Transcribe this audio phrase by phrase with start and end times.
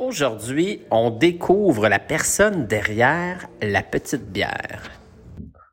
[0.00, 4.90] Aujourd'hui, on découvre la personne derrière la petite bière.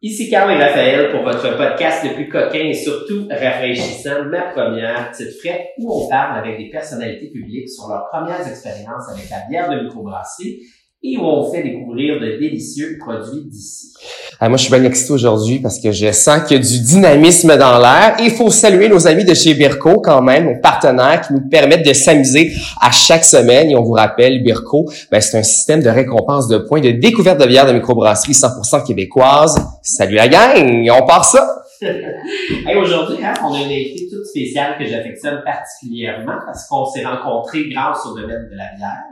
[0.01, 5.11] Ici Carl et Raphaël pour votre podcast le plus coquin et surtout rafraîchissant, ma première
[5.11, 9.48] petite frette, où on parle avec des personnalités publiques sur leurs premières expériences avec la
[9.50, 10.59] bière de microbrasserie
[11.04, 13.93] et où on fait découvrir de délicieux produits d'ici.
[14.39, 16.81] Ah, moi, je suis bien excité aujourd'hui parce que je sens qu'il y a du
[16.81, 18.16] dynamisme dans l'air.
[18.20, 21.86] Il faut saluer nos amis de chez Birko quand même, nos partenaires qui nous permettent
[21.86, 23.70] de s'amuser à chaque semaine.
[23.70, 27.40] Et on vous rappelle, Birko, ben, c'est un système de récompense de points de découverte
[27.40, 29.55] de bière de microbrasserie 100% québécoise.
[29.84, 30.90] Salut la gang!
[30.91, 31.63] On part ça!
[31.82, 37.70] hey, aujourd'hui, hein, on a une invitée spéciale que j'affectionne particulièrement parce qu'on s'est rencontrés
[37.70, 39.04] grâce au domaine de la bière.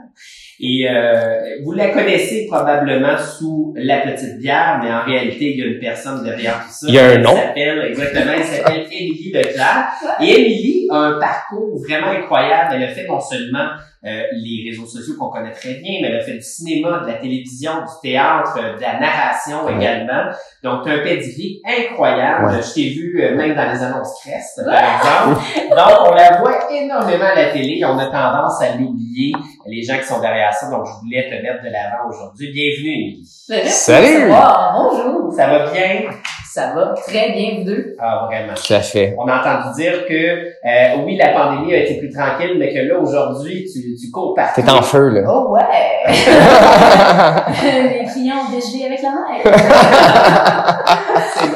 [0.58, 5.62] Et euh, vous la connaissez probablement sous la petite bière, mais en réalité, il y
[5.62, 6.86] a une personne derrière tout ça.
[6.88, 7.36] Il y a un nom.
[7.36, 9.88] s'appelle, exactement, elle s'appelle Émilie Leclerc.
[10.20, 12.74] Et Émilie a un parcours vraiment incroyable.
[12.74, 13.68] Elle a fait non seulement
[14.06, 17.08] euh, les réseaux sociaux qu'on connaît très bien, mais elle a fait du cinéma, de
[17.08, 20.30] la télévision, du théâtre, de la narration également.
[20.62, 22.50] Donc, tu as un pedigree incroyable.
[22.62, 25.40] Je t'ai vu euh, même dans les annonces Crest, par exemple.
[25.70, 27.82] Donc, on la voit énormément à la télé.
[27.84, 29.32] On a tendance à l'oublier,
[29.66, 30.70] les gens qui sont derrière ça.
[30.70, 32.52] Donc, je voulais te mettre de l'avant aujourd'hui.
[32.52, 33.26] Bienvenue, Émilie.
[33.66, 34.28] Salut!
[34.28, 35.32] bonjour!
[35.32, 36.10] Ça va bien?
[36.52, 37.96] Ça va très bien, vous deux?
[38.00, 38.54] Ah, vraiment.
[38.54, 39.14] Tout à fait.
[39.18, 42.78] On a entendu dire que, euh, oui, la pandémie a été plus tranquille, mais que
[42.78, 44.62] là, aujourd'hui, tu, tu cours partout.
[44.62, 45.22] T'es en feu, là.
[45.28, 45.60] Oh ouais!
[48.00, 50.72] Les clients ont dégelé avec la mer.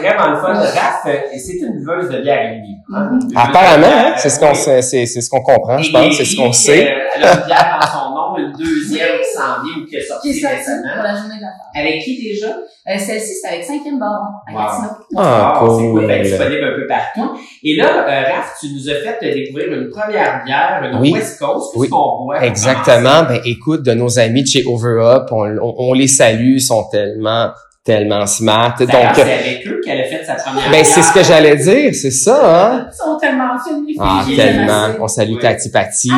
[0.01, 0.53] C'est vraiment le fun.
[0.55, 2.77] Raph, euh, c'est une veuse de bière Émilie.
[2.95, 3.11] hein?
[3.31, 6.25] Une Apparemment, hein, c'est ce qu'on sait, c'est c'est ce qu'on comprend, je pense, c'est
[6.25, 6.93] ce qu'on sait.
[6.93, 9.97] euh, Elle a une bière dans son nom, une deuxième qui s'en vient ou qui
[9.97, 10.95] est Qui est sortie sorti récemment.
[10.95, 11.83] pour la journée de la femme.
[11.87, 12.49] Avec qui déjà?
[12.89, 14.59] Euh, Celle-ci, c'est avec 5e baron, à Wow.
[14.59, 14.89] Gatineau.
[15.19, 15.93] Ah, c'est cool.
[15.93, 16.07] cool.
[16.07, 17.39] Ben, disponible un peu partout.
[17.63, 21.13] Et là, euh, Raph, tu nous as fait découvrir une première bière, une Oui.
[21.13, 21.89] West Coast, Oui.
[21.89, 22.43] qu'on boit?
[22.43, 23.23] Exactement.
[23.29, 26.61] Ben, écoute, de nos amis de chez Over Up, on, on, on les salue, ils
[26.61, 27.51] sont tellement,
[27.83, 28.77] tellement smart.
[28.79, 31.95] Donc, c'est avec eux qu'elle a fait sa première ben, c'est ce que j'allais dire,
[31.95, 32.87] c'est ça, hein?
[32.93, 33.45] Ils sont tellement
[33.87, 33.97] les filles.
[33.99, 34.87] Ah, tellement.
[35.01, 35.41] On salue Oui.
[35.41, 36.11] Tati Patti.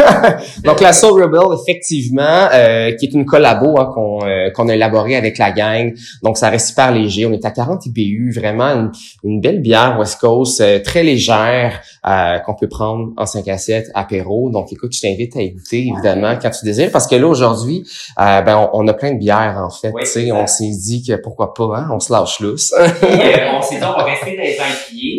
[0.00, 4.68] Ah, Donc, la Soul Rebel, effectivement, euh, qui est une collabo hein, qu'on euh, qu'on
[4.68, 5.92] a élaborée avec la gang.
[6.22, 7.26] Donc, ça reste super léger.
[7.26, 8.92] On est à 40 IBU, vraiment une,
[9.24, 13.58] une belle bière West Coast, euh, très légère, euh, qu'on peut prendre en 5 à
[13.58, 14.50] 7, apéro.
[14.50, 16.90] Donc, écoute, je t'invite à écouter, évidemment, quand tu désires.
[16.90, 17.84] Parce que là, aujourd'hui,
[18.18, 19.92] euh, ben, on, on a plein de bières, en fait.
[19.98, 20.32] Exact.
[20.32, 22.72] on s'est dit que pourquoi pas, hein, on se lâche lousse.
[22.78, 22.88] Euh,
[23.52, 24.56] on s'est dit, on va rester dans les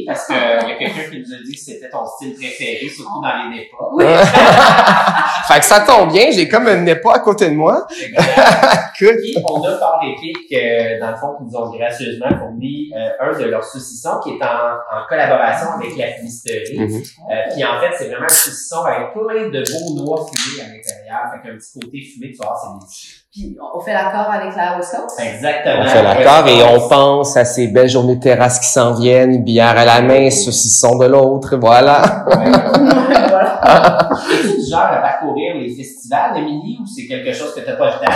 [0.05, 3.21] parce qu'il y a quelqu'un qui nous a dit que c'était ton style préféré, surtout
[3.21, 3.77] dans les NEPA.
[3.93, 4.05] Oui.
[5.47, 7.87] fait que ça tombe bien, j'ai comme un pas à côté de moi.
[7.91, 9.17] Écoute.
[9.21, 13.09] Puis, on a Fort Épique, euh, dans le fond, qui nous ont gracieusement fourni euh,
[13.31, 16.79] un de leurs saucissons qui est en, en collaboration avec la fumisterie.
[16.79, 16.95] Mhm.
[16.95, 20.67] Euh, puis en fait, c'est vraiment un saucisson avec plein de beaux noix fumées à
[20.67, 21.31] l'intérieur.
[21.33, 23.22] Fait qu'un petit côté fumé, tu voir, c'est délicieux.
[23.33, 25.19] Puis, on fait l'accord avec la Coast.
[25.19, 25.85] Exactement.
[25.85, 29.43] On fait l'accord et on pense à ces belles journées de terrasse qui s'en viennent,
[29.43, 32.25] bière à la main, saucisson de l'autre, voilà.
[34.81, 38.13] à parcourir les festivals, Émilie, ou c'est quelque chose que t'as pas le temps?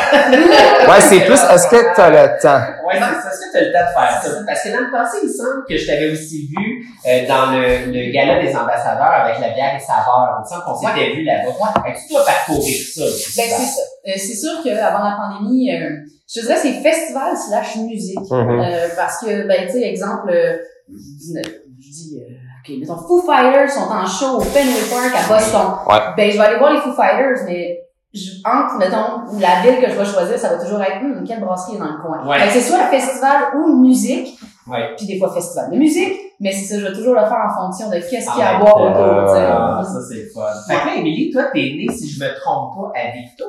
[0.88, 2.62] Ouais, c'est plus, est-ce que t'as le temps?
[2.85, 3.29] Ouais, c'est ça.
[3.29, 4.29] Est-ce que tu as le temps de faire ça?
[4.45, 7.51] Parce que dans le passé, il me semble que je t'avais aussi vu euh, dans
[7.51, 10.40] le, le gala des ambassadeurs avec la bière et saveur.
[10.40, 11.50] Il me semble qu'on s'était vu là-bas.
[11.50, 11.94] Ouais.
[11.94, 13.01] tu dois parcourir ça.
[13.01, 13.81] Ben, c'est ça.
[14.07, 15.90] Euh, c'est sûr qu'avant la pandémie, euh,
[16.28, 18.19] je te dirais c'est festival slash musique.
[18.31, 18.59] Mhm.
[18.59, 20.57] Euh, parce que, ben, tu sais, exemple, euh,
[20.90, 22.22] je dis,
[22.69, 25.61] OK, mettons, Foo Fighters sont en show au Fenway Park à Boston.
[25.88, 26.13] Ouais.
[26.17, 27.79] Ben, je vais aller voir les Foo Fighters, mais
[28.13, 31.39] je, entre, mettons, la ville que je vais choisir, ça va toujours être, hum, quelle
[31.41, 32.28] brasserie est dans le coin.
[32.28, 32.39] Ouais.
[32.39, 34.95] Fait que c'est soit festival ou musique, Ouais.
[34.97, 37.53] puis des fois festival de musique, mais c'est ça, je vais toujours le faire en
[37.67, 39.45] fonction de qu'est-ce qu'il y a à Ah, boire autour, tu sais.
[39.47, 40.41] Ah, ça, c'est fun.
[40.67, 43.45] Fait que là, Émilie, toi, t'es née, si je me trompe pas, à Victo.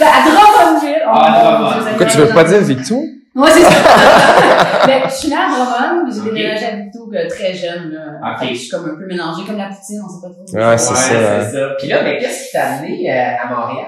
[0.00, 1.02] Ben, à Drummondville.
[1.06, 1.72] Oh, Ah, mon Drummond.
[1.74, 2.96] Dieu, ça Pourquoi tu veux pas dire Victo?
[3.34, 4.86] Ouais, c'est ça.
[4.86, 8.32] Mais je suis née à Drummond, puis j'ai déménagé à Victo euh, très jeune, là.
[8.32, 8.40] Ok.
[8.40, 10.70] Fait que je suis comme un peu mélangée, comme la poutine, on sait pas trop.
[10.70, 11.44] Ouais, c'est ça, hein.
[11.44, 11.68] c'est ça.
[11.78, 13.86] Puis là, ben, qu'est-ce qui t'a amené euh, à Montréal?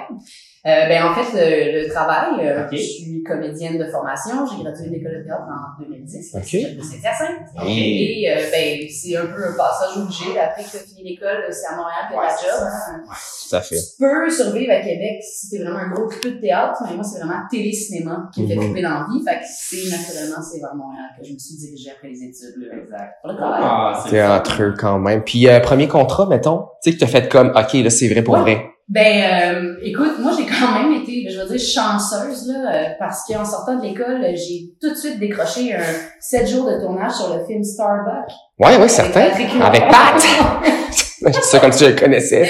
[0.66, 4.34] Euh, ben, en fait, le, le travail, euh, je suis comédienne de formation.
[4.50, 6.42] J'ai gradué de l'école de théâtre en 2010, Ok.
[6.42, 7.46] cégep de Saint-Hyacinthe.
[7.56, 7.68] Ok.
[7.68, 10.36] Et, euh, ben, c'est un peu un passage obligé.
[10.38, 12.58] Après que tu as fini l'école, c'est à Montréal que Ouais, la c'est job.
[12.58, 12.66] ça.
[12.66, 13.02] hein.
[13.48, 13.76] Tout à fait.
[13.76, 17.04] Tu peux survivre à Québec si t'es vraiment un gros tripeux de théâtre, mais moi,
[17.04, 18.62] c'est vraiment télé-cinéma qui me fait Mhm.
[18.64, 19.22] triper dans la vie.
[19.24, 22.58] Fait que c'est naturellement, c'est vers Montréal que je me suis dirigée après les études,
[22.58, 23.12] là, Exact.
[23.22, 23.60] pour le travail.
[23.62, 24.36] Ah, c'est T'es le fun.
[24.36, 25.22] entre eux quand même.
[25.22, 28.22] Puis, euh, premier contrat, mettons, tu sais que t'as fait comme, OK, là, c'est vrai
[28.22, 28.40] pour Ouais.
[28.40, 28.65] vrai.
[28.88, 33.24] Ben, euh, écoute, moi, j'ai quand même été, je veux dire, chanceuse, là, euh, parce
[33.26, 35.82] qu'en sortant de l'école, j'ai tout de suite décroché un
[36.20, 38.30] 7 jours de tournage sur le film Starbuck.
[38.60, 39.22] Ouais, ouais, certain.
[39.28, 39.48] Patrick.
[39.60, 40.22] Avec Pat.
[41.32, 42.48] C'est ça comme si je le connaissais.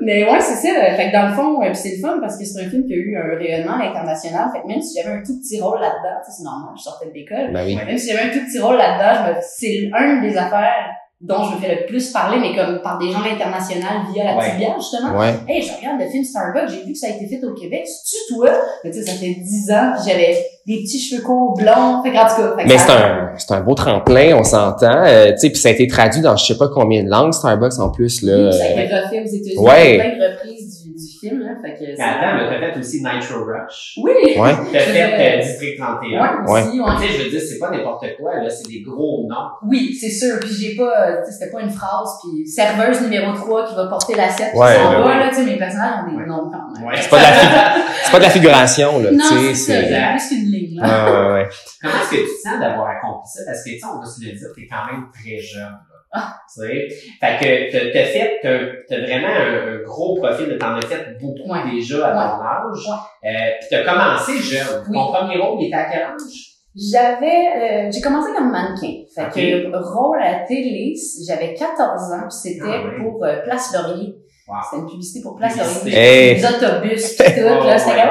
[0.00, 0.94] Mais ouais, c'est ça.
[0.96, 2.94] Fait que dans le fond, euh, c'est le fun parce que c'est un film qui
[2.94, 4.48] a eu un rayonnement à l'international.
[4.52, 7.12] Fait que même si j'avais un tout petit rôle là-dedans, c'est normal, je sortais de
[7.12, 7.52] l'école.
[7.52, 7.76] Ben oui.
[7.76, 10.88] Même si j'avais un tout petit rôle là-dedans, c'est une des affaires
[11.20, 14.36] dont je me fais le plus parler, mais comme par des gens internationaux via la
[14.38, 14.74] Ouais.
[14.78, 15.18] justement.
[15.18, 15.34] Ouais.
[15.48, 17.82] Hey, je regarde le film Starbucks, j'ai vu que ça a été fait au Québec.
[17.86, 18.48] C'est-tu toi?
[18.82, 20.36] Mais tu sais, ça fait 10 ans, puis j'avais
[20.66, 22.02] des petits cheveux courts, blonds.
[22.02, 22.56] Fait qu'en tout cas.
[22.56, 25.04] fait que Mais c'est un, c'est un beau tremplin, on s'entend.
[25.04, 27.34] Euh, tu sais, puis ça a été traduit dans je sais pas combien de langues,
[27.34, 28.48] Starbucks en plus là.
[28.48, 29.58] Oui, ça a été refait aux États-Unis.
[29.58, 29.98] Ouais.
[29.98, 30.59] Plein de reprises du, du
[31.20, 31.50] film, là.
[31.62, 33.94] Fait que attends, mais t'as fait aussi Nitro Rush.
[34.02, 34.12] Oui!
[34.38, 34.54] Ouais.
[34.72, 36.20] T'as fait euh, District 31.
[36.44, 36.86] Ouais, aussi, ouais.
[37.00, 39.50] Tu sais, je veux dire, c'est pas n'importe quoi, là, c'est des gros noms.
[39.68, 40.38] Oui, c'est sûr.
[40.40, 42.18] Puis j'ai pas, euh, tu sais, c'était pas une phrase.
[42.22, 44.54] Puis serveuse numéro 3 qui va porter l'assiette.
[44.54, 46.26] Ouais, qui s'en va, là, tu sais, mes personnages ont des Ouais.
[46.26, 46.86] noms quand même.
[46.88, 46.94] Ouais.
[47.00, 47.74] C'est pas de la
[48.04, 49.80] c'est pas de la figuration là, Non, tu c'est sais, ça.
[49.82, 49.88] c'est.
[49.90, 50.86] C'est plus qu'une ligne, là.
[50.86, 51.48] Ouais, ouais, ouais.
[51.82, 53.40] Comment est-ce que tu te sens d'avoir accompli ça?
[53.46, 55.76] Parce que, tu sais, on va se le dire, t'es quand même très jeune.
[56.12, 56.34] Ah.
[56.52, 56.88] Tu sais?
[57.20, 58.58] Fait que t'as, t'as fait, t'as,
[58.88, 61.70] t'as vraiment un, un gros profil, t'en as fait beaucoup Ouais.
[61.70, 62.86] déjà à ton âge.
[63.24, 63.28] Euh,
[63.60, 64.84] puis t'as commencé jeune.
[64.88, 64.94] Oui.
[64.94, 66.46] Ton premier rôle, il était à quel âge?
[66.74, 69.02] J'avais, euh, j'ai commencé comme mannequin.
[69.14, 70.94] Fait que rôle à la télé,
[71.26, 73.02] j'avais 14 ans, puis c'était Ah oui.
[73.04, 74.14] pour euh, Place Laurier.
[74.48, 74.56] Wow.
[74.68, 75.90] C'était une publicité pour Place Publicité.
[75.90, 75.98] Laurier.
[75.98, 76.34] Hey.
[76.36, 78.02] Les autobus, pis tout, Oh, là, c'était ouais.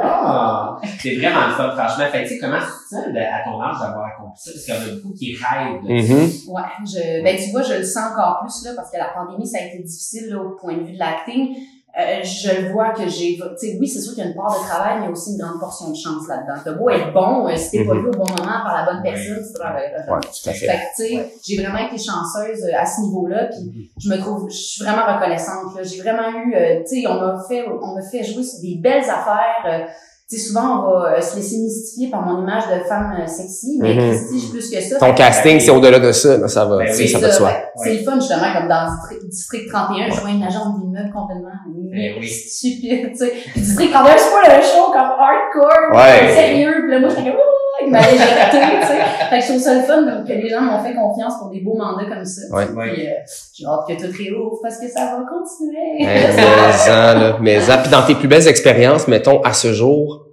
[0.00, 0.78] Ah!
[1.00, 2.04] C'est vraiment le fun, franchement.
[2.10, 4.50] Fait tu sais, comment tu te sens de- à ton âge d'avoir accompli ça?
[4.52, 6.14] Parce qu'il y en a beaucoup qui rêvent de ça.
[6.14, 6.54] Mhm.
[6.54, 9.46] Ouais, je, ben tu vois, je le sens encore plus là parce que la pandémie
[9.46, 11.54] ça a été difficile là, au point de vue de l'acting.
[12.00, 14.34] Euh, je le vois que j'ai, tu sais, oui, c'est sûr qu'il y a une
[14.34, 16.58] part de travail, mais aussi une grande portion de chance là-dedans.
[16.64, 18.00] T'as beau être bon, euh, si t'es pas Mhm.
[18.00, 19.92] vu au bon moment par la bonne personne, tu travailles.
[20.08, 20.66] Ouais, tout à fait.
[20.66, 24.16] Fait que, tu sais, j'ai vraiment été chanceuse euh, à ce niveau-là, puis je me
[24.16, 25.76] trouve, je suis vraiment reconnaissante.
[25.76, 25.82] Là.
[25.82, 28.76] J'ai vraiment eu, euh, tu sais, on m'a fait, on m'a fait jouer sur des
[28.80, 29.86] belles affaires.
[30.32, 33.26] Tu sais, souvent on va euh, se laisser mystifier par mon image de femme euh,
[33.26, 33.96] sexy, mais.
[33.96, 34.98] Christy, je suis plus que ça.
[34.98, 37.26] Ton casting, c'est au-delà de ça, là, ça va, Ben tu sais, oui, ça va
[37.26, 37.48] de ça, soi.
[37.48, 37.62] ouais.
[37.84, 41.50] C'est le fun, justement, comme dans District, District 31, je vois une agente d'immeuble complètement
[41.94, 42.28] Eh oui.
[42.28, 43.32] stupide, tu sais.
[43.52, 46.34] Puis District 31, c'est pas le show comme hardcore, Ouais.
[46.34, 48.98] sérieux, puis là, moi, j'étais comme, oh, il m'a légèreté, tu sais.
[49.32, 51.48] Fait que je trouve ça le fun, donc, que les gens m'ont fait confiance pour
[51.50, 52.42] des beaux mandats comme ça.
[52.54, 52.66] Ouais.
[52.66, 53.10] Puis, euh,
[53.54, 55.96] j'ai hâte que tout réouvre parce que ça va continuer.
[56.00, 56.24] Mais,
[56.90, 57.78] en, là, mais en.
[57.78, 60.26] Puis dans tes plus belles expériences, mettons, à ce jour,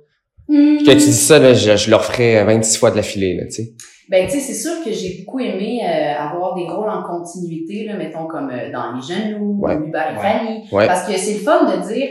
[0.49, 3.45] que tu dis ça, là, je, je leur ferais 26 fois de la filée, là,
[3.45, 3.73] tu sais.
[4.09, 7.85] Ben, tu sais, c'est sûr que j'ai beaucoup aimé euh, avoir des rôles en continuité,
[7.85, 9.75] là, mettons comme euh, dans Les Genoux, Ouais.
[9.75, 10.21] ou Hubert et Ouais.
[10.21, 10.63] Fanny.
[10.71, 10.87] Ouais.
[10.87, 12.09] Parce que c'est le fun de dire,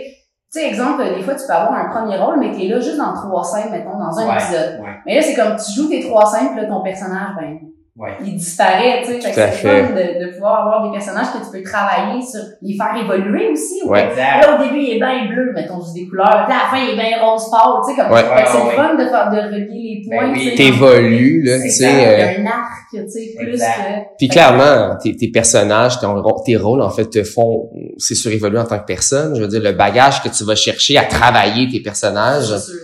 [0.50, 2.96] tu sais, exemple, des fois, tu peux avoir un premier rôle, mais t'es là juste
[2.96, 4.34] dans trois scènes, mettons, dans un Ouais.
[4.34, 4.80] épisode.
[4.80, 4.96] Ouais.
[5.04, 7.58] Mais là, c'est comme, tu joues tes trois scènes, puis là, ton personnage, ben,
[7.98, 8.12] Ouais.
[8.24, 9.32] il disparaît, tu sais.
[9.32, 12.94] C'est fun de, de pouvoir avoir des personnages que tu peux travailler sur, les faire
[12.96, 13.80] évoluer aussi.
[13.84, 14.06] ou Ouais.
[14.08, 14.46] Exact.
[14.46, 16.44] Là, au début, il est bien bleu, mettons, juste des couleurs.
[16.46, 18.22] Puis à la fin, il est bien rose pâle, tu sais, comme, Ouais.
[18.22, 20.38] fait que c'est Ouais, le fun de faire, de relier les Ben points, oui.
[20.44, 20.54] tu sais.
[20.56, 21.90] T'évolues, là, tu sais.
[21.92, 23.74] Il y euh, a un arc, tu sais, plus Exact.
[23.76, 24.16] que...
[24.16, 28.64] Puis clairement, tes, tes personnages, ton tes rôles, en fait, te font, c'est surévoluer en
[28.64, 29.34] tant que personne.
[29.34, 32.46] Je veux dire, le bagage que tu vas chercher à travailler tes personnages.
[32.46, 32.80] C'est sûr.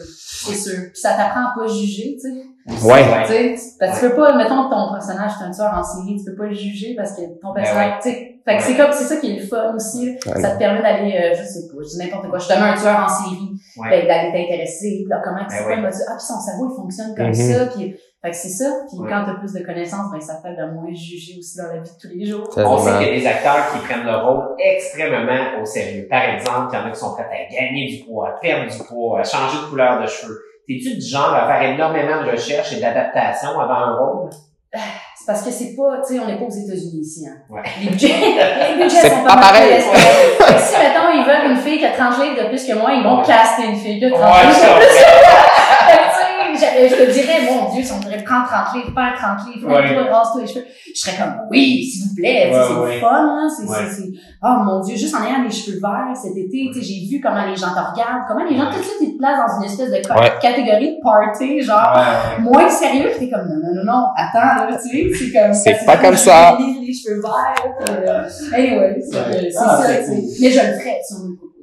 [0.47, 0.79] C'est sûr.
[0.93, 2.35] Puis ça t'apprend à pas juger, tu sais.
[2.67, 3.05] Ouais.
[3.27, 5.75] Tu sais, tu- parce que tu peux pas, mettons que ton personnage est un tueur
[5.77, 8.57] en série, tu peux pas le juger parce que ton Ben personnage, tu sais, fait
[8.57, 10.17] que c'est comme, c'est ça qui est le fun aussi.
[10.27, 10.41] Ouais.
[10.41, 12.61] Ça te permet d'aller, euh, je sais pas, je dis n'importe quoi, je te mets
[12.61, 13.91] un tueur en série, Ouais.
[13.91, 17.27] ben, d'aller t'intéresser, là, comment, c'est Ben quoi, ah, puis son cerveau, il fonctionne comme
[17.29, 17.35] Mhm.
[17.35, 19.11] ça, puis, fait que c'est ça, puis Ouais.
[19.11, 21.91] quand t'as plus de connaissances, ben, ça fait de moins juger aussi dans la vie
[21.91, 22.49] de tous les jours.
[22.57, 26.07] On sait qu'il y a des acteurs qui prennent leur rôle extrêmement au sérieux.
[26.09, 28.71] Par exemple, il y en a qui sont prêts à gagner du poids, à perdre
[28.71, 30.41] du poids, à changer de couleur de cheveux.
[30.67, 34.31] T'es-tu du genre à faire énormément de recherches et d'adaptation avant un rôle?
[34.73, 37.37] C'est parce que c'est pas, tu sais, on n'est pas aux États-Unis ici, hein.
[37.49, 37.63] Ouais.
[37.81, 39.81] Les budgets, les budgets sont pas pas, mal pareil.
[39.81, 43.03] si, mettons, ils veulent une fille qui a 30 livres de plus que moi, ils
[43.05, 43.27] vont Ouais.
[43.27, 45.41] caster une fille qui a 30 Ouais, livres de plus que moi.
[46.55, 47.34] Je, te dirais,
[47.75, 50.11] Dieu, si on devrait prendre 30 livres, faire 30 livres, Ouais.
[50.11, 50.65] rase-toi les cheveux.
[50.95, 53.01] Je serais comme, oui, s'il vous plaît, Ouais, c'est ouais.
[53.01, 53.49] fun, là.
[53.55, 53.77] C'est, Ouais.
[53.91, 54.09] c'est, c'est,
[54.43, 57.21] oh mon Dieu, juste en ayant les cheveux verts cet été, tu sais, j'ai vu
[57.23, 59.59] comment les gens te regardent, comment les gens, tout de suite, ils te placent dans
[59.61, 61.93] une espèce de catégorie de party, genre,
[62.41, 65.53] moins sérieux, puis t'es comme, non, non, non, non, attends, là, tu sais, c'est comme,
[65.53, 66.57] C'est parce pas comme ça.
[66.59, 69.51] Les, cheveux verts, euh, anyway, c'est, Ouais.
[69.51, 70.15] c'est Ah, ça, c'est tu sais.
[70.15, 70.25] cool.
[70.41, 71.54] Mais je le ferais, si on me.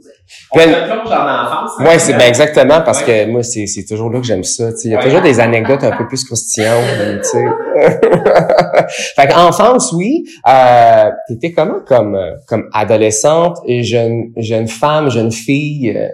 [0.54, 1.72] On se plonge en enfance.
[1.80, 1.86] hein?
[1.86, 4.72] Ouais, c'est ben exactement parce que moi c'est c'est toujours là que j'aime ça.
[4.72, 4.88] tu sais.
[4.90, 5.04] Il y a Ouais.
[5.06, 7.46] toujours des anecdotes un peu plus croustillantes, tu sais.
[9.16, 10.24] fait qu'enfance, oui.
[10.48, 15.94] Euh, T'étais comment comme euh, comme adolescente et jeune jeune femme, jeune fille?
[15.96, 16.08] euh,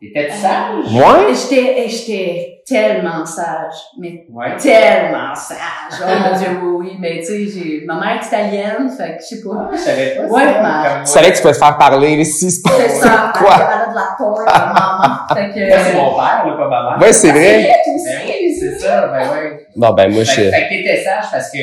[0.00, 0.84] T'étais-tu sage?
[0.90, 4.56] Moi, Et J'étais, et j'étais tellement sage, mais Ouais.
[4.56, 5.58] tellement sage.
[6.00, 9.22] Oh mon Dieu, oui, oui, mais tu sais, j'ai, ma mère est italienne, fait que
[9.22, 9.68] je sais pas.
[9.72, 10.22] Je savais pas.
[10.24, 12.88] Ouais, ça, ma- tu savais que tu peux te faire parler ici, c'est pas C'est
[12.88, 13.54] ça, elle, quoi?
[13.56, 15.18] elle a de la torte, maman.
[15.34, 16.98] Fait que, c'est mon père, là, pas ma mère.
[17.06, 17.74] Ouais, c'est vrai.
[17.84, 19.66] toi Ben c'est ça, ben ouais.
[19.76, 21.58] Bon ben moi Fait, je fait que t'étais sage parce que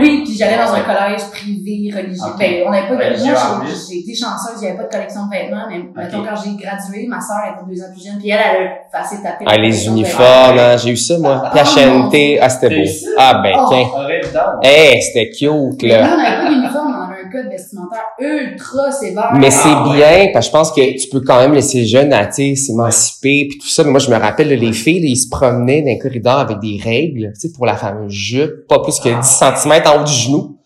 [0.00, 2.32] Oui, puis j'allais dans un collège privé, religieux.
[2.38, 5.26] Ben, on n'avait pas de, moi, j'ai- été chanceuse, il n'y avait pas de collection
[5.26, 8.30] de vêtements, mais mettons, quand j'ai gradué, ma soeur était deux ans plus jeune, puis
[8.30, 9.44] elle, elle a assez tapé.
[9.46, 11.42] Ah, la les uniformes, hein, j'ai eu ça, moi.
[11.44, 12.74] Ah, c'était T'as beau.
[12.82, 13.06] eu ça?
[13.18, 13.66] Ah, ben, Oh.
[13.70, 13.86] tiens.
[13.94, 14.64] Horrible donc.
[14.64, 16.08] Hey, c'était cute, là.
[16.12, 19.30] On n'avait pas d'uniforme, code vestimentaire ultra sévère.
[19.34, 19.96] Mais c'est Ah, ouais.
[19.96, 22.54] bien, parce que je pense que tu peux quand même laisser les jeunes à, tu
[22.54, 23.82] sais, s'émanciper, puis tout ça.
[23.84, 26.38] Mais moi, je me rappelle, là, les filles, là, ils se promenaient dans les corridors
[26.38, 30.00] avec des règles, tu sais, pour la fameuse jupe, pas plus que 10 cm en
[30.00, 30.58] haut du genou.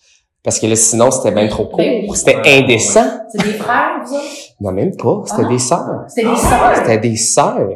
[0.43, 2.17] Parce que là, sinon, c'était bien trop Ben court.
[2.17, 3.05] C'était Ouais, indécent.
[3.33, 4.21] C'est des frères, autres?
[4.61, 5.23] Non, même pas.
[5.27, 5.49] C'était Ah.
[5.49, 6.05] des sœurs.
[6.09, 6.73] C'était des sœurs?
[6.77, 7.69] C'était des sœurs.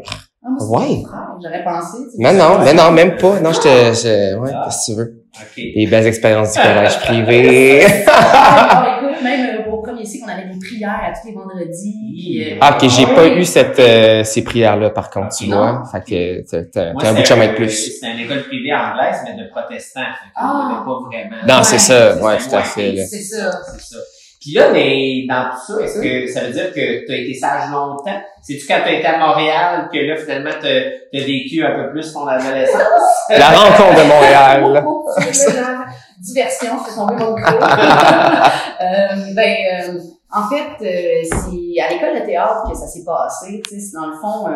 [0.45, 1.03] Ah, c'était Ouais.
[1.43, 1.99] J'aurais pensé.
[2.05, 2.17] tu sais.
[2.19, 3.41] Mais non, mais non, même pas.
[3.41, 4.63] Non, je te, je, ouais, Ah.
[4.67, 5.15] qu'est-ce que tu veux?
[5.41, 5.75] OK.
[5.77, 7.85] Des belles expériences du collège privé.
[8.07, 12.43] Ah, écoute, même euh, au premier cycle, on avait des prières à tous les vendredis.
[12.53, 15.57] euh, Ah, ok, j'ai pas eu cette, euh, ces prières-là, par contre, tu Non.
[15.57, 15.83] vois.
[15.93, 17.71] Fait que t'as, t'as, Moi, t'as un bout de chemin de plus.
[17.71, 20.01] C'était une école privée anglaise, mais de protestants.
[20.01, 20.83] Fait Ah.
[20.85, 21.37] pas vraiment.
[21.47, 22.17] Non, Ouais, c'est ça.
[22.17, 22.97] c'est Ouais, tout à fait.
[23.07, 23.51] C'est ça.
[23.73, 23.99] C'est ça.
[24.41, 27.35] Puis là, mais dans tout ça, est-ce que ça veut dire que tu as été
[27.35, 28.23] sage longtemps?
[28.41, 31.91] C'est-tu quand tu as été à Montréal que là, finalement, tu as vécu un peu
[31.91, 32.81] plus ton adolescence?
[33.29, 34.83] La rencontre de Montréal.
[34.87, 35.85] Oh, oh, c'est la
[36.19, 37.55] diversion, je fais tomber mon micro.
[37.55, 39.99] euh, ben, euh,
[40.33, 43.61] en fait, euh, c'est à l'école de théâtre que ça s'est passé.
[43.69, 44.47] Tu sais, c'est dans le fond,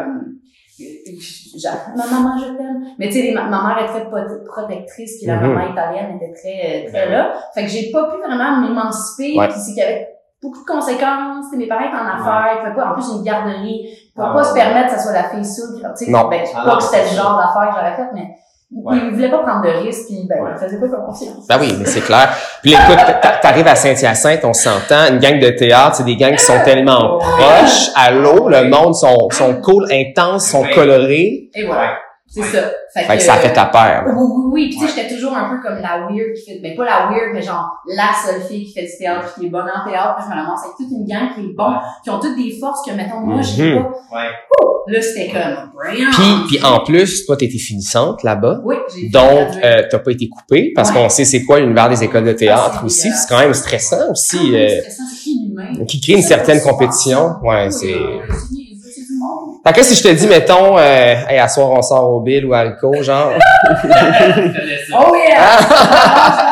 [0.81, 2.85] euh, ma maman, je t'aime.
[2.99, 4.09] Mais tu sais, ma, ma mère est très
[4.45, 5.52] protectrice, puis la Mhm.
[5.54, 7.35] maman italienne était très, très Ben là.
[7.54, 9.49] Fait que j'ai pas pu vraiment m'émanciper, Ouais.
[9.49, 10.09] puis c'est qu'il y avait
[10.43, 11.47] beaucoup de conséquences.
[11.47, 14.28] Tu sais, mes parents étaient en affaires, pouvaient pas, en plus, j'ai une garderie, pouvaient
[14.31, 14.61] Ah, pas se ouais.
[14.61, 15.87] permettre que ça soit la fille souple.
[15.99, 16.28] Tu sais, Non.
[16.28, 18.35] ben, Ah, pas non, que c'était le genre d'affaires que j'aurais fait, mais
[18.76, 18.97] Ouais.
[19.04, 20.50] ils voulaient pas prendre de risques, puis ben, Ouais.
[20.57, 21.47] ils faisaient pas confiance.
[21.49, 22.28] Ben oui, mais c'est clair.
[22.62, 26.35] Puis écoute, t'a- t'arrives à Saint-Hyacinthe, on s'entend, une gang de théâtre, c'est des gangs
[26.35, 31.50] qui sont tellement proches, à l'eau, le monde sont, sont cool, intenses, sont colorés.
[31.54, 31.93] Et voilà.
[32.35, 32.47] C'est Ouais.
[32.49, 32.71] ça.
[33.07, 34.05] Fait que ça a fait ta paire.
[34.09, 34.69] Oui, oui, oui.
[34.71, 37.09] Puis tu sais, j'étais toujours un peu comme la weird qui fait, ben pas la
[37.11, 39.88] weird, mais genre la seule fille qui fait du théâtre, puis qui est bonne en
[39.88, 41.76] théâtre, puis je me ramasse avec toute une gang qui est bon, Ouais.
[42.03, 43.83] qui ont toutes des forces que, mettons, moi, j'ai Mhm.
[43.83, 43.88] pas.
[44.17, 44.29] Ouais.
[44.87, 46.11] Là, c'était comme, brillant.
[46.12, 48.61] Puis, puis en plus, toi, t'étais finissante là-bas.
[48.64, 50.97] Oui, j'ai Donc, euh, t'as pas été coupée parce Ouais.
[50.97, 53.09] qu'on sait c'est quoi l'univers des écoles de Ah, théâtre aussi.
[53.09, 54.37] euh, C'est quand même stressant aussi.
[54.41, 55.85] Ah, euh, c'est stressant, c'est inhumain.
[55.88, 57.37] qui crée une certaine compétition.
[57.43, 57.95] Ouais, Oui, c'est.
[59.66, 62.44] Fait que si je te dis, mettons, euh, hey, à soir on sort au Bill
[62.44, 63.33] ou à Alco, genre.
[64.97, 65.59] Oh yeah!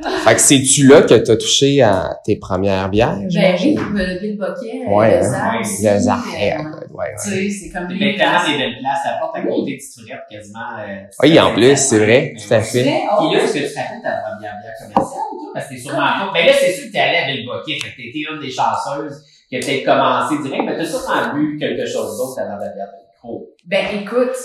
[0.00, 0.04] Ah!
[0.04, 3.16] Ah, fait que c'est-tu là que t'as touché à tes premières bières?
[3.34, 5.58] Ben oui, le Bill Boquet, Ouais, le hein.
[5.60, 7.14] Aussi, Le euh, Zahret, ouais, ouais.
[7.22, 8.16] Tu sais, c'est comme C'est lui.
[8.16, 9.02] tellement des belles places.
[9.02, 10.58] Ça porte à côté de Titurette quasiment.
[10.80, 13.02] euh, Oui, en plus, c'est vrai, tout à fait.
[13.10, 15.50] Oh, Puis là, est-ce que tu te rappelles ta première bière commerciale, toi?
[15.54, 16.30] Parce que t'es sûrement pas.
[16.34, 17.78] Mais là, c'est sûr que t'es allé à Belleboquet.
[17.82, 21.56] Fait que t'étais une des chanceuses qui a peut-être commencé direct, mais t'as sûrement bu
[21.58, 23.48] quelque chose d'autre avant la bière de micro.
[23.66, 24.36] Ben écoute,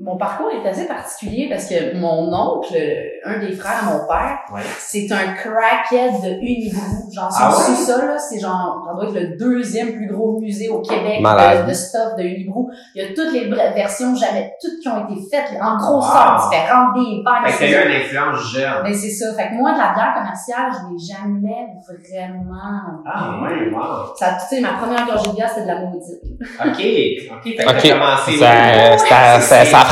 [0.00, 2.72] mon parcours est assez particulier parce que mon oncle,
[3.24, 4.60] un des frères à mon père, Ouais.
[4.78, 7.10] c'est un crackhead de Unibrou.
[7.12, 7.54] Genre, Ah ouais?
[7.64, 11.64] sous-sol, là, c'est genre, ça doit être le deuxième plus gros musée au Québec Malade.
[11.64, 12.70] de, de stuff de Unibrou.
[12.94, 15.78] Il y a toutes les versions jamais, toutes qui ont été faites en Wow.
[15.78, 17.42] grosseur différente, des verres.
[17.52, 18.82] Fait que t'as eu une influence jeune.
[18.84, 19.34] Mais c'est ça.
[19.34, 21.66] Fait que moi, de la bière commerciale, je l'ai jamais
[22.08, 23.02] vraiment.
[23.04, 24.14] Ah, ouais, wow.
[24.16, 26.22] Ça, tu sais, ma première gorgée de bière, c'était de la maudite.
[26.60, 26.68] OK.
[26.68, 27.42] OK.
[27.44, 27.82] Fait que Ok.
[27.82, 28.32] t'as commencé.
[28.38, 29.87] Ça, ça, ça, ça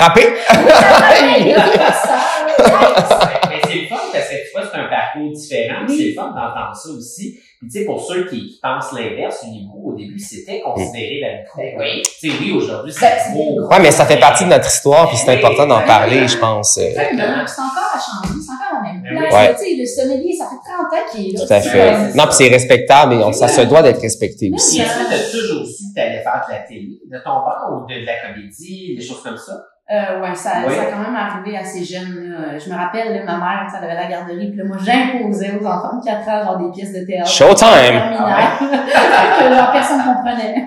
[3.48, 5.84] Mais c'est le fun parce que tu vois, c'est un parcours différent.
[5.88, 7.38] C'est le fun d'entendre ça aussi.
[7.58, 11.20] Puis tu sais, pour ceux qui, qui pensent l'inverse, une micro, au début, c'était considéré
[11.22, 11.62] la micro.
[11.62, 12.02] Ben oui.
[12.20, 13.66] Tu sais, oui, aujourd'hui, Ben, c'est gros.
[13.68, 16.76] Ouais, mais ça fait partie de notre histoire, puis c'est important d'en parler, je pense.
[16.76, 16.82] euh.
[16.82, 17.46] Exactement.
[17.46, 19.58] C'est encore à changer, c'est encore la même Ben place.
[19.60, 19.66] oui.
[19.66, 21.46] Tu sais, le sommelier, ça fait 30 ans qu'il est là.
[21.46, 22.14] Tout à fait.
[22.14, 24.80] Non, puis c'est respectable et on- ça se doit d'être respecté aussi.
[24.82, 27.40] est-ce que tu as toujours su que tu allais faire de la télé de ton
[27.40, 29.54] père ou de la comédie, des choses comme ça?
[29.88, 30.74] Euh, ouais, ça, Oui.
[30.74, 32.32] ça a quand même arrivé assez jeune.
[32.32, 32.58] Là.
[32.58, 35.64] Je me rappelle, là, ma mère, ça avait la garderie, puis là, moi, j'imposais aux
[35.64, 37.30] enfants de 4 ans, genre, des pièces de théâtre.
[37.30, 37.68] Showtime!
[37.70, 38.46] Terminale.
[39.38, 40.66] que genre, personne comprenait.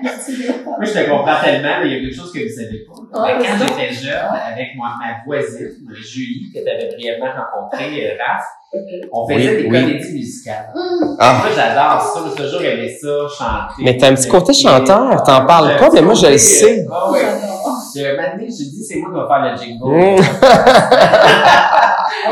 [0.80, 2.94] Moi, je te comprends tellement, mais il y a quelque chose que vous savez pas.
[3.12, 8.16] Ah, quand j'étais jeune, avec moi, ma voisine, Julie, que tu avais brièvement rencontré, euh,
[8.16, 8.46] Raph,
[9.12, 9.82] on faisait Oui, des oui.
[9.82, 10.70] comédies musicales.
[10.74, 11.42] Hum, Ah.
[11.42, 12.20] Moi, j'adore ça.
[12.34, 13.82] J'ai toujours aimé ça, chanter.
[13.82, 16.86] Mais t'as un petit côté chanteur, t'en parles pas, mais moi, je le sais.
[16.90, 17.18] Ah oui.
[17.94, 20.20] J'ai un moment donné, je dis, c'est moi qui vais faire le jingle.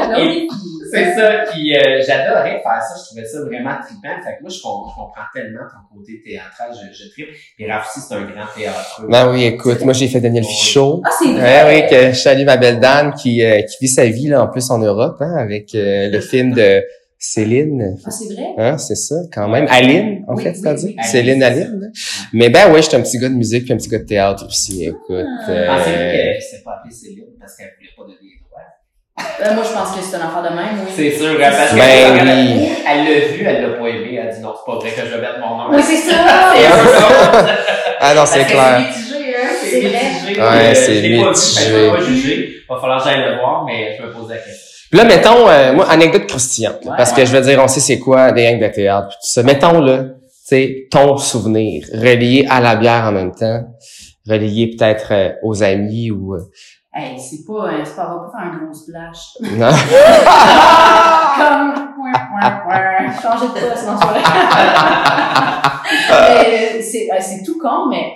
[0.09, 0.15] Mmh.
[0.17, 0.49] Et- des-
[0.91, 4.23] C'est ça, puis euh, j'adorais faire ça, je trouvais ça vraiment trippant.
[4.25, 7.29] Fait que moi, je, com- je comprends tellement ton côté théâtral, je, je trippe.
[7.57, 9.03] Puis Raph c'est un grand théâtre.
[9.07, 11.03] Ben oui, écoute, moi j'ai fait Daniel Fichot.
[11.05, 11.83] Ah, c'est Ouais, vrai.
[11.85, 14.49] oui, que je salue ma belle Dan qui, euh, qui vit sa vie là en
[14.49, 16.83] plus en Europe, hein, avec euh, le film de
[17.19, 17.97] Céline.
[18.07, 18.47] Ah, c'est vrai?
[18.59, 19.67] Hein, c'est ça, quand même.
[19.71, 20.91] Aline, en Oui, fait, oui, c'est-à-dire.
[20.97, 21.05] oui.
[21.05, 21.81] Céline Aline, Aline.
[21.81, 21.87] là.
[22.33, 24.47] Mais ben ouais, j'étais un petit gars de musique puis un petit gars de théâtre
[24.47, 25.03] aussi, écoute.
[25.11, 25.51] Ah.
[25.51, 28.39] euh, Ah, c'est vrai qu'elle s'est pas appelée Céline parce qu'elle voulait pas donner les
[28.39, 29.51] droits.
[29.51, 30.79] Euh, moi, je pense que c'est une affaire de même.
[30.87, 30.93] Oui.
[30.95, 32.69] C'est sûr, hein, parce que Ben elle, oui.
[32.89, 35.01] elle l'a vu, elle l'a pas aimé, elle a dit non, c'est pas vrai que
[35.09, 35.77] je vais mettre mon nom.
[35.77, 36.15] Oui, c'est ça!
[36.55, 37.57] C'est un peu ça.
[38.01, 38.79] Ah non, c'est clair.
[38.79, 40.39] mitigé, hein, c'est vrai.
[40.39, 41.17] Ouais, Euh, c'est mitigé.
[41.19, 42.49] je pas juger.
[42.69, 44.68] Va falloir que j'aille le voir, mais je me pose la question.
[44.91, 46.85] Puis là, mettons, euh, moi, anecdote croustillante.
[46.85, 47.17] Ouais, parce ouais.
[47.17, 49.43] que je veux dire, on sait c'est quoi des gangs de théâtre, puis tout ça.
[49.43, 50.11] Mettons, là, tu
[50.45, 53.65] sais, ton souvenir, relié à la bière en même temps,
[54.27, 56.35] relié peut-être euh, aux amis ou...
[56.35, 56.41] euh,
[56.95, 59.37] Hey, c'est pas, euh, c'est pas, on va pas faire un gros splash.
[59.43, 59.69] non?
[61.39, 63.13] Comme, ouin, ouin, ouin.
[63.23, 64.23] changer de poste, non, c'est vrai.
[66.11, 68.13] Mais, c'est, euh, c'est tout con, mais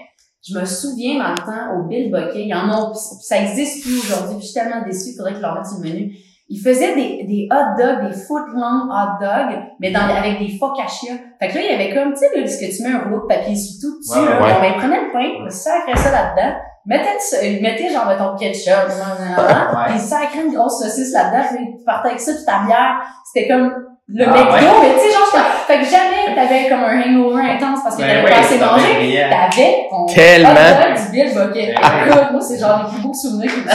[0.46, 3.84] je me souviens dans le temps, au Bill Bucket, il y en a, ça existe
[3.84, 6.16] plus aujourd'hui, je suis tellement déçue, il faudrait qu'ils leur mettent sur le menu.
[6.48, 10.58] Ils faisaient des, des hot dogs, des foot long hot dogs, mais dans, avec des
[10.58, 11.14] focaccia.
[11.40, 13.22] Fait que là, il y avait comme, tu sais, ce que tu mets un rouleau
[13.22, 14.42] de papier sur tout dessus, Ouais, là.
[14.42, 14.60] ouais.
[14.60, 19.16] Ben, ils prenaient le pain, ils sacraient ça là-dedans, ils mettaient genre, mettons, ketchup, nan,
[19.18, 19.84] nan, nan, Ouais.
[19.86, 23.00] puis ils sacraient une grosse saucisse là-dedans, puis tu partais avec ça, puis ta bière,
[23.32, 23.72] c'était comme
[24.14, 24.60] le Ah, McDo, ouais?
[24.82, 28.02] mais tu sais, genre, j'étais- fait que jamais t'avais comme un hangover intense parce que
[28.02, 29.20] Ben t'avais ouais, pas assez mangé.
[29.30, 30.50] T'avais ton Tellement.
[30.50, 31.74] hot dog du Bill Bucket.
[31.74, 32.08] Ben ouais.
[32.08, 33.66] Écoute, moi, c'est genre les plus beaux souvenirs qui me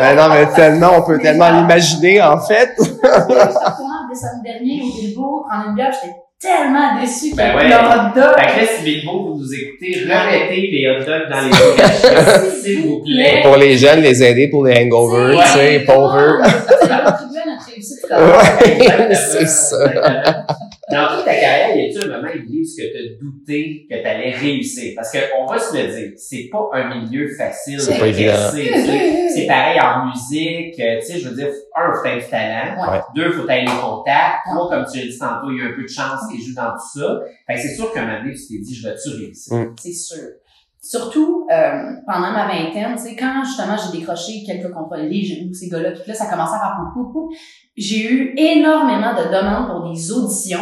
[0.00, 2.70] Euh, non, mais tellement, on peut tellement l'imaginer, en fait.
[2.78, 7.50] Je suis retournée en décembre dernier au Bilbo prendre une bière, j'étais tellement déçue Ben
[7.52, 7.68] que ouais.
[7.68, 8.36] le hot dog.
[8.38, 12.40] Fait que là, si Bilbo, vous nous écoutez, remettez les hot dogs dans les focaccia,
[12.62, 13.40] s'il vous plaît.
[13.42, 16.40] Pour les jeunes, les aider pour les hangovers, tu sais, pauvres.
[17.80, 18.26] C'est à.
[18.26, 20.46] Ouais, ça.
[20.90, 24.06] Dans toute ta carrière, y a-tu un moment, Église, que tu as douté que tu
[24.06, 24.94] allais réussir?
[24.96, 28.32] Parce qu'on va se le dire, c'est pas un milieu facile C'est de pas évident.
[29.34, 32.90] C'est pareil en musique, tu sais, je veux dire, un, faut être du talent.
[32.90, 33.00] Ouais.
[33.14, 34.46] Deux, faut être les contacts.
[34.46, 36.54] Trois, comme tu l'as dit tantôt, il y a un peu de chance qui joue
[36.54, 37.20] dans tout ça.
[37.46, 39.56] Fait que c'est sûr qu'un moment donné, tu t'es dit, je vais-tu réussir?
[39.56, 39.74] Mm.
[39.78, 40.24] C'est sûr.
[40.80, 45.68] Surtout euh, pendant ma vingtaine, tu sais, quand justement j'ai décroché quelques contrats légers, ces
[45.68, 47.30] gars-là, puis là ça commençait à faire pou, pou,
[47.76, 50.60] j'ai eu énormément de demandes pour des auditions.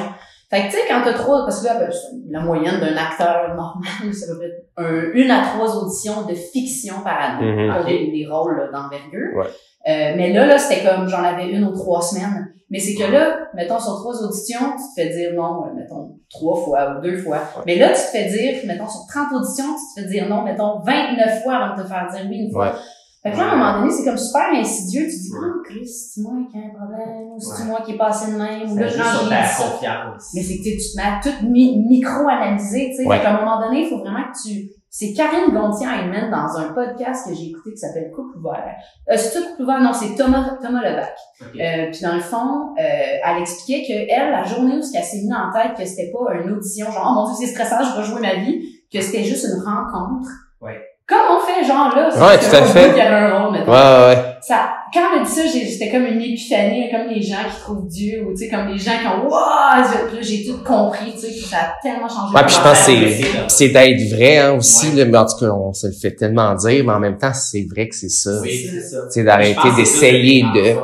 [0.48, 1.90] Fait que tu sais, quand t'as trois, parce que là, ben,
[2.30, 6.34] la moyenne d'un acteur normal, c'est à peu près un- une à trois auditions de
[6.34, 7.72] fiction par année Mhm.
[7.72, 7.86] pour Ok.
[7.88, 9.36] des, des rôles d'envergure.
[9.36, 9.46] Ouais.
[9.88, 12.52] Euh, mais là, là, c'était comme j'en avais une ou trois semaines.
[12.70, 16.15] Mais c'est que là, mettons, sur trois auditions, tu te fais dire non, euh, mettons,
[16.30, 17.38] trois fois ou deux fois.
[17.66, 20.42] Mais là, tu te fais dire, mettons, sur 30 auditions, tu te fais dire non,
[20.42, 22.66] mettons, 29 fois avant de te faire dire oui une fois.
[22.66, 22.72] Ouais.
[23.22, 25.02] Fait que là, à un moment donné, c'est comme super insidieux.
[25.02, 27.92] Tu te dis, oh, Chris, c'est moi qui ai un problème, ou c'est moi qui
[27.92, 28.98] est passé de même, ou là, j'ai
[29.64, 30.30] confiance.
[30.34, 33.04] Mais c'est que tu te mets à tout mi- micro-analyser, tu sais.
[33.06, 33.16] Ouais.
[33.16, 34.70] Fait qu'à un moment donné, il faut vraiment que tu...
[34.98, 38.64] C'est Karine Gontier-Heinemann dans un podcast que j'ai écouté qui s'appelle Couple ouvert.
[39.10, 39.80] Euh, c'est tout Couple ouvert?
[39.80, 41.14] Non, c'est Thomas, Thomas Levac.
[41.42, 45.04] Euh, puis dans le fond, euh, elle expliquait que elle, la journée où ce qu'elle
[45.04, 47.84] s'est mis en tête que c'était pas une audition, genre, oh mon dieu, c'est stressant,
[47.84, 48.58] je vais jouer ma vie,
[48.90, 50.30] que c'était juste une rencontre.
[50.62, 50.80] Ouais.
[51.06, 52.94] Comme on fait, genre là, c'est Ouais, tout à fait.
[52.94, 53.52] qui avait un rôle.
[53.54, 54.36] Ouais, ouais, ouais.
[54.40, 57.86] Ça, quand elle a dit ça, c'était comme une épiphanie, comme les gens qui trouvent
[57.86, 61.32] Dieu, ou tu sais, comme les gens qui ont, là, j'ai tout compris, tu sais,
[61.32, 62.34] ça a tellement changé.
[62.34, 64.96] Ouais, puis je pense que c'est, c'est d'être vrai, hein, aussi, Ouais.
[64.96, 67.34] là, mais en tout cas, on se le fait tellement dire, mais en même temps,
[67.34, 68.40] c'est vrai que c'est ça.
[68.40, 68.98] Oui, c'est ça.
[69.10, 70.76] C'est d'arrêter d'essayer de...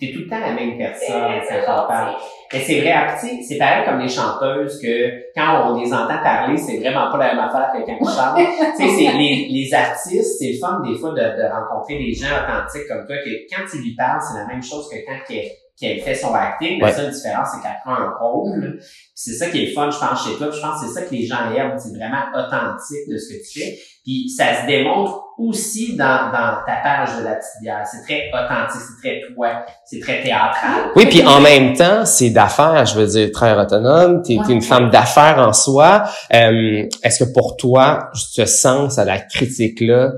[0.00, 1.22] T'es, tout le temps la même personne
[1.66, 2.14] quand on parle.
[2.52, 6.20] Mais c'est vrai, tu sais, c'est pareil comme les chanteuses que quand on les entend
[6.22, 8.76] parler, c'est vraiment pas la même affaire que quand ils chantent.
[8.76, 12.12] tu sais, c'est les, les artistes, c'est le fun des fois de, de rencontrer des
[12.12, 15.18] gens authentiques comme toi que quand tu lui parles, c'est la même chose que quand
[15.28, 15.46] qu'elle,
[15.78, 16.80] qu'elle fait son acting.
[16.80, 16.92] La Ouais.
[16.92, 18.50] seule différence, c'est qu'elle prend un rôle.
[18.80, 18.84] Puis
[19.14, 20.48] c'est ça qui est le fun, je pense, chez toi.
[20.48, 21.78] Puis je pense que c'est ça que les gens aiment.
[21.78, 23.78] C'est vraiment authentique de ce que tu fais.
[24.04, 27.82] Puis ça se démontre aussi dans, dans ta page de la petite bière.
[27.90, 29.48] C'est très authentique, c'est très toi,
[29.86, 30.90] c'est très théâtral.
[30.96, 34.62] Oui, puis en même temps, c'est d'affaires, je veux dire, très autonome, t'es, t'es une
[34.62, 36.04] femme d'affaires en soi.
[36.34, 40.12] Euh, est-ce que pour toi, ce sens à la critique-là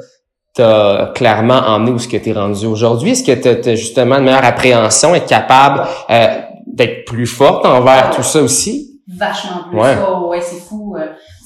[0.55, 3.13] t'a clairement emmené où ce que t'es rendu aujourd'hui?
[3.13, 8.11] Est-ce que t'as, t'as justement une meilleure appréhension, être capable euh, d'être plus forte envers
[8.11, 9.01] tout ça aussi?
[9.17, 9.79] Vachement plus.
[9.79, 9.97] Ouais.
[10.07, 10.82] Oh, ouais, c'est fou.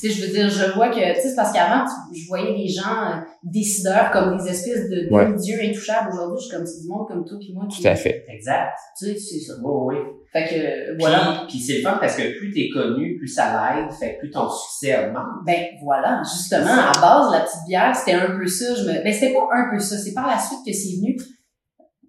[0.08, 2.52] Tu sais, je veux dire, je vois que, tu sais, c'est parce qu'avant, je voyais
[2.52, 5.26] les gens euh, décideurs comme des espèces de Ouais.
[5.26, 6.10] demi-dieux intouchables.
[6.12, 8.24] Aujourd'hui, je suis comme, c'est du monde comme toi puis moi qui, Tout à fait.
[8.28, 8.72] Exact.
[8.98, 9.54] tu sais, c'est ça.
[9.62, 10.02] Oui, oui.
[10.32, 10.54] Fait que,
[10.92, 11.44] euh, Voilà.
[11.48, 14.30] puis c'est le fun parce que plus t'es connu, plus ça l'aide, fait que plus
[14.30, 15.26] ton succès augmente.
[15.46, 18.74] Ben voilà, justement, à base, la petite bière, c'était un peu ça.
[18.74, 19.02] Je me...
[19.02, 21.16] Ben c'était pas un peu ça, c'est par la suite que c'est venu.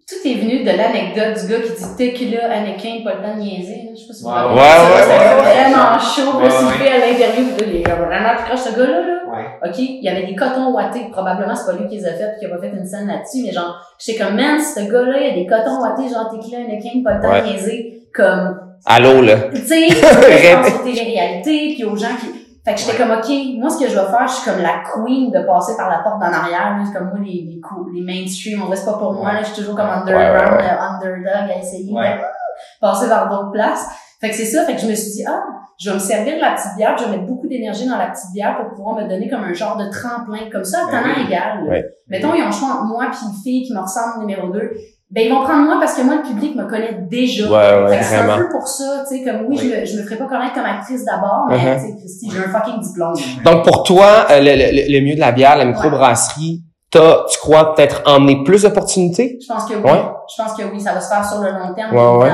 [0.09, 3.41] Tout est venu de l'anecdote du gars qui dit Tequila, Anakin, pas le temps de
[3.41, 3.83] niaiser.
[3.83, 3.91] là.
[3.93, 5.67] Je sais pas si vous Ouais, vous ouais, ça, c'était ouais, ouais.
[5.67, 6.37] vraiment chaud.
[6.37, 9.17] Ouais, Là, s'il fait à l'interview, là, il est vraiment tout croche, ce gars-là, là?
[9.27, 9.69] Ouais.
[9.69, 11.09] OK, il y avait des cotons ouatés.
[11.11, 13.07] Probablement, c'est pas lui qui les a fait puis qui a pas fait une scène
[13.07, 13.43] là-dessus.
[13.43, 16.59] Mais genre, j'étais comme, man, ce gars-là, il y a des cotons ouatés, genre Tequila,
[16.59, 17.99] Anakin, pas le temps de niaiser.
[18.15, 19.35] Comme, Allô, là.
[19.53, 22.46] tu sais, je pense aux télé-réalités, puis aux gens qui...
[22.67, 24.83] Fait que j'étais comme, OK, moi, ce que je vais faire, je suis comme la
[24.83, 26.75] queen de passer par la porte d'en arrière.
[26.77, 26.83] là.
[26.93, 29.31] Comme moi, les, les, cou- les mainstream, on reste pas pour moi.
[29.31, 32.17] Là, je suis toujours comme underground, Ouais, euh, underdog à essayer Ouais.
[32.17, 32.21] de
[32.81, 33.87] passer par d'autres places.
[34.19, 34.65] Fait que c'est ça.
[34.65, 35.41] Fait que je me suis dit, ah,
[35.79, 38.07] je vais me servir de la petite bière, je vais mettre beaucoup d'énergie dans la
[38.07, 41.03] petite bière pour pouvoir me donner comme un genre de tremplin, comme ça, à Ben
[41.03, 41.83] talent égal.
[42.07, 44.59] Mettons, ils ont le choix entre moi puis une fille qui me ressemble numéro 2.
[45.09, 47.45] Ben, ils vont prendre moi parce que moi, le public me connaît déjà.
[47.45, 49.71] Ouais, ouais, c'est un peu pour ça, tu sais, comme oui, Oui.
[49.73, 52.39] je, me, je me ferais pas connaître comme actrice d'abord, mais tu sais, Christy, j'ai
[52.39, 53.15] un fucking diplôme.
[53.45, 57.37] Donc, pour toi, euh, le, le, le mieux de la bière, la microbrasserie, t'as, tu
[57.39, 59.39] crois peut-être emmener plus d'opportunités?
[59.41, 59.81] Je pense que oui.
[59.83, 60.01] Ouais.
[60.37, 62.31] Je pense que oui, ça va se faire sur le long terme, Ouais, ouais.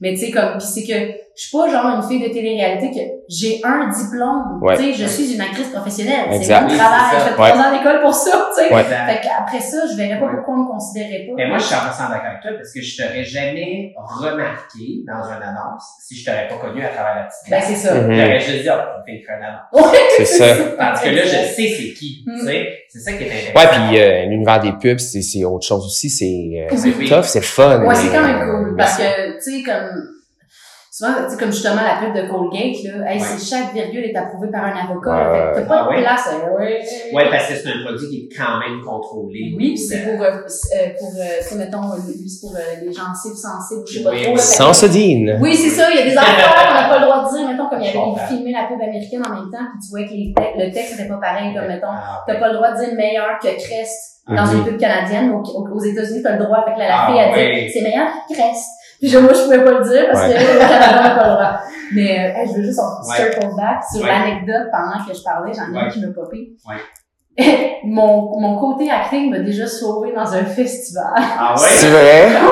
[0.00, 2.90] Mais tu sais, comme, pis c'est que je suis pas genre une fille de télé-réalité
[2.90, 4.60] que j'ai un diplôme.
[4.62, 4.76] Ouais.
[4.76, 6.26] Tu sais, je suis une actrice professionnelle.
[6.42, 7.10] C'est mon travail.
[7.12, 8.74] J'ai fait trois ans d'école pour ça, tu sais.
[8.74, 8.80] Ouais.
[8.82, 9.06] Exact.
[9.06, 10.32] Fait qu'après ça, je verrais pas Ouais.
[10.36, 11.32] pourquoi on me considérait pas.
[11.36, 15.22] Mais moi, je suis 100% d'accord avec toi parce que je t'aurais jamais remarqué dans
[15.24, 17.94] une annonce si je t'aurais pas connu à travers la petite Ben, c'est ça.
[17.94, 18.12] Mhm.
[18.14, 19.92] J'aurais juste dit, oh, une annonce.
[19.92, 20.54] Ouais, C'est ça.
[20.78, 22.38] Tandis que là, je sais c'est qui, Mm.
[22.40, 22.68] tu sais.
[22.88, 23.58] C'est ça qui est intéressant.
[23.58, 26.10] Ouais, puis euh, l'univers des pubs, c'est, c'est autre chose aussi.
[26.10, 27.08] C'est, euh, Oui.
[27.08, 27.82] tough, c'est fun.
[27.84, 28.76] Ouais, c'est quand même euh, cool.
[28.76, 29.90] Parce que, tu sais, comme,
[31.06, 33.26] souvent, tu sais, comme justement la pub de Colgate, là, hey, Ouais.
[33.26, 35.52] c'est chaque virgule est approuvé par un avocat.
[35.54, 36.02] Que T'as pas Ah de ouais?
[36.02, 36.28] place.
[36.32, 36.80] euh, ouais.
[37.12, 39.54] Ouais, parce que c'est un produit qui est quand même contrôlé.
[39.56, 42.60] Oui, puis c'est pour, euh, euh, pour, euh, tu sais, mettons, lui, c'est pour euh,
[42.82, 44.32] les gencives sensibles, je sais pas Oui, trop.
[44.34, 44.38] oui.
[44.40, 45.38] Sans sodine.
[45.40, 47.48] Oui, c'est ça, il y a des affaires qu'on n'a pas le droit de dire,
[47.48, 50.04] mettons, comme il y avait filmé la pub américaine en même temps, puis tu vois
[50.06, 52.70] que les te- le texte n'était pas pareil, comme mettons, Ah, t'as pas le droit
[52.72, 54.58] de dire meilleur que Crest dans Mhm.
[54.58, 57.18] une pub canadienne, aux, aux- États-Unis, t'as le droit, fait que là, la Ah, fille
[57.20, 57.66] a oui.
[57.66, 58.66] dit, c'est meilleur que Crest.
[59.02, 60.34] Puis je, moi, je pouvais pas le dire parce Ouais.
[60.34, 61.52] que le Canada n'a pas le droit.
[61.92, 63.16] Mais, euh, hey, je veux juste on Ouais.
[63.16, 64.08] circle back sur Ouais.
[64.08, 65.84] l'anecdote pendant que je parlais, j'en ai Ouais.
[65.86, 66.52] une qui m'a popé.
[66.68, 66.76] Ouais.
[67.84, 71.12] mon, mon côté acting m'a déjà sauvé dans un festival.
[71.16, 71.92] Ah C'est ouais?
[71.92, 72.28] vrai?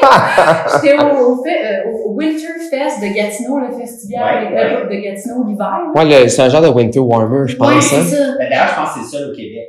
[0.82, 5.80] J'étais au, au, euh, au Winterfest de Gatineau, le festival Ouais, euh, de Gatineau l'hiver.
[5.94, 7.68] Ouais, le- c'est un genre de winter warmer, je pense.
[7.68, 7.80] Oui, hein.
[7.80, 8.24] c'est ça.
[8.38, 9.64] Ben, D'ailleurs, je pense que c'est le seul au Québec.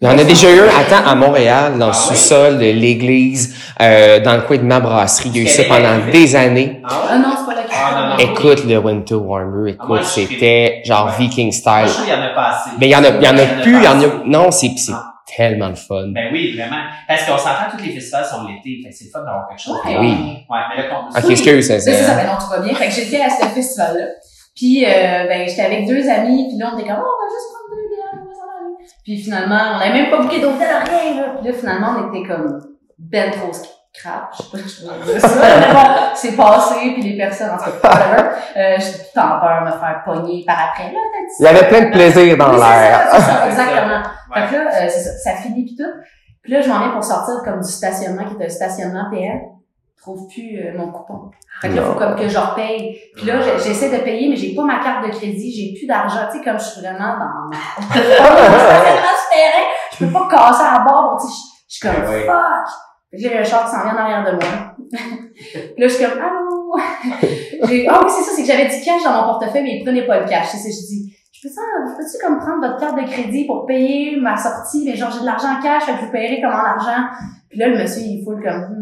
[0.00, 2.66] Il y en a déjà eu un, attends, à Montréal, dans le Ah sous-sol de
[2.70, 5.30] l'église, euh, dans le coin de ma brasserie.
[5.34, 6.12] Il y a eu ça pendant Québec.
[6.12, 6.80] des années.
[6.88, 7.68] Ah Ah non, c'est pas cas.
[7.74, 8.16] Ah, non, non.
[8.32, 11.12] Écoute le Winter Warmer, Ah, moi, écoute, je c'était genre Ouais.
[11.18, 11.72] Viking Moi, style.
[11.88, 12.70] je trouve qu'il y en a pas assez.
[12.78, 14.50] Mais il y en a, il y en a plus, il y en a, non,
[14.52, 15.14] c'est, c'est Ah.
[15.36, 16.12] tellement le fun.
[16.14, 16.76] Ben oui, vraiment.
[17.08, 18.80] Parce qu'on s'entend, tous les festivals sont l'été.
[18.84, 19.78] Fait que c'est le fun d'avoir quelque chose.
[19.84, 19.94] Ouais.
[19.94, 20.00] là.
[20.00, 20.14] Oui.
[20.48, 22.14] Ouais, mais là, qu'on- Ok, excuse, c'est C'est ça, ça.
[22.14, 22.72] ben non, tout va bien.
[22.74, 24.04] Fait que j'étais à ce festival-là.
[24.54, 27.26] Puis, euh, ben, j'étais avec deux amis, puis là, on était comme, oh, on va
[27.34, 28.67] juste prendre deux bières, on va s'en aller.
[29.04, 31.28] Puis finalement, on n'avait même pas bouqué d'hôtel, rien, là.
[31.40, 32.60] Puis là, finalement, on était comme
[32.98, 33.50] ben trop
[33.94, 35.58] crap, je sais pas si je peux dire ça.
[35.60, 38.28] Mais bon, c'est passé, puis les personnes, en tout cas, whatever.
[38.56, 40.84] Euh, j'ai tout temps peur de me faire pogner par après.
[40.92, 43.08] Là, t'as dit Il y avait plein de plaisir dans Oui, l'air.
[43.12, 44.02] c'est ça, exactement.
[44.34, 44.46] Ouais.
[44.46, 45.84] Fait que là, euh, c'est ça, ça finit pis tout.
[46.42, 49.40] Puis là, je m'en viens pour sortir comme du stationnement, qui est un stationnement PM.
[49.98, 51.30] Je trouve plus euh, mon coupon.
[51.60, 51.92] Fait que là, Non.
[51.92, 52.96] faut comme que je repaye.
[53.16, 55.86] Puis là, j'ai- j'essaie de payer, mais j'ai pas ma carte de crédit, j'ai plus
[55.86, 56.20] d'argent.
[56.30, 57.50] Tu sais, comme je suis vraiment dans
[57.98, 61.18] souterrain, je peux pas casser à bord.
[61.20, 61.32] Tu sais,
[61.68, 62.68] je- suis comme Ouais, fuck.
[63.12, 64.74] Il a un char qui s'en vient en arrière de moi.
[65.78, 66.76] Là, je suis comme allô?
[67.66, 69.84] J'ai- Ah oui, c'est ça, c'est que j'avais du cash dans mon portefeuille, mais il
[69.84, 70.48] prenait pas le cash.
[70.52, 71.60] C'est ça, je dis je peux ça,
[71.96, 75.24] peux-tu comme prendre votre carte de crédit pour payer ma sortie, mais genre j'ai de
[75.26, 77.04] l'argent en cash, fait que je vous paierai comme en argent.
[77.48, 78.77] Puis là, le monsieur, il fout comme, hmm.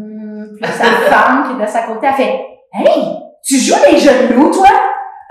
[0.61, 3.03] Puis sa femme qui est de sa côté, elle fait, hey,
[3.45, 4.67] tu joues les jeux de loup, toi?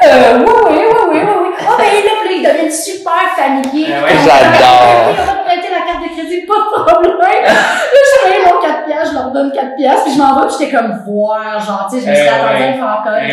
[0.05, 1.49] Euh, oui, oui, oui, oui, oui.
[1.69, 3.87] Oh, ben là, il devient super familier.
[3.93, 5.36] Ah ouais, j'adore.
[6.27, 7.45] De crédit, pas de problème.
[7.45, 7.53] Là,
[7.93, 10.57] je paye mon 4 piastres, je leur donne 4 piastres, puis je m'en vais, puis
[10.59, 13.27] j'étais comme voir, genre, tu sais, je me suis Eh attendue à faire encore Eh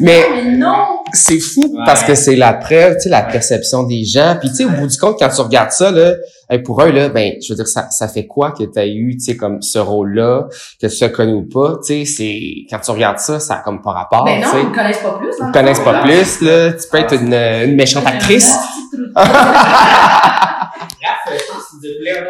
[0.00, 0.76] Mais- bière, mais non!
[1.12, 1.82] C'est fou Ouais.
[1.86, 4.36] parce que c'est la preuve, tu sais, la perception des gens.
[4.40, 6.12] Puis tu sais, au bout du compte, quand tu regardes ça, là,
[6.50, 8.86] hey, pour eux, là, ben, je veux dire, ça, ça fait quoi que tu as
[8.86, 10.46] eu, tu sais, comme ce rôle-là,
[10.80, 13.58] que tu sois connu ou pas, tu sais, c'est, quand tu regardes ça, ça a
[13.58, 15.28] comme pas rapport, Ben non, ils me connaissent pas plus.
[15.40, 16.72] Ils te connaissent pas plus, là.
[16.72, 18.56] Tu peux être une, une méchante actrice.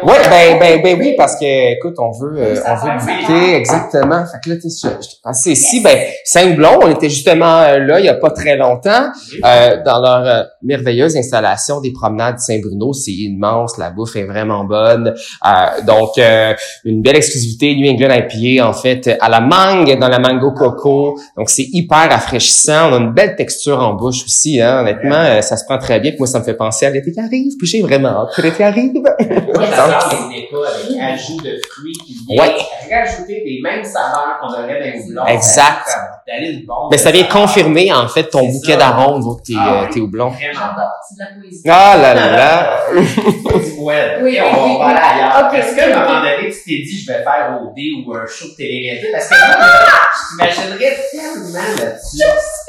[0.03, 3.55] Ouais, ben, ben, ben oui, parce que, écoute, on veut, euh, on veut ça.
[3.55, 4.25] exactement.
[4.25, 7.99] Fait que là, tu sais, je, ici, ben, cinq blonds, on était justement euh, là,
[7.99, 9.07] il y a pas très longtemps,
[9.45, 12.93] euh, dans leur euh, merveilleuse installation des promenades Saint-Bruno.
[12.93, 15.13] C'est immense, la bouffe est vraiment bonne.
[15.45, 16.53] Euh, donc, euh,
[16.85, 21.19] une belle exclusivité, New England IPA, en fait, à la mangue, dans la mango coco.
[21.37, 22.89] Donc, c'est hyper rafraîchissant.
[22.91, 24.81] On a une belle texture en bouche aussi, hein.
[24.81, 26.11] Honnêtement, ça se prend très bien.
[26.11, 27.53] Puis moi, ça me fait penser à l'été qui arrive.
[27.57, 28.93] Puis j'ai vraiment hâte que l'été arrive.
[28.93, 32.55] Moi, j'adore les dépas avec ajout de fruits qui vient Ouais.
[32.91, 35.25] rajouter des mêmes saveurs qu'on aurait dans les houblons.
[35.25, 35.87] Exact.
[36.27, 36.89] D'aller le bon.
[36.91, 38.77] Mais ça vient confirmer, en fait, ton bouquet ça.
[38.77, 40.29] d'arômes, vous, tes, Ah euh, tes houblons.
[40.29, 40.53] Vraiment.
[40.53, 41.63] J'adore, c'est de la poésie.
[41.67, 42.79] Ah là là là!
[43.79, 44.17] Ouais.
[44.21, 45.21] Oui, on va, oui, on va aller oui.
[45.21, 45.47] ailleurs.
[45.53, 48.25] Ok, Est-ce qu'à un moment donné, tu t'es dit, je vais faire OD ou un
[48.25, 49.07] show de télé-réalité?
[49.13, 49.65] Parce que moi,
[50.13, 52.23] je t'imaginerais tellement là-dessus.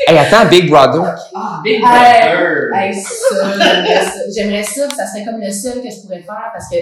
[0.06, 1.02] Hey, attends, Big Brother.
[1.34, 2.68] Ah, Big Brother!
[2.74, 3.34] hey, ça,
[4.34, 4.82] j'aimerais ça.
[4.82, 6.76] J'aimerais ça, serait comme le seul que je pourrais faire parce que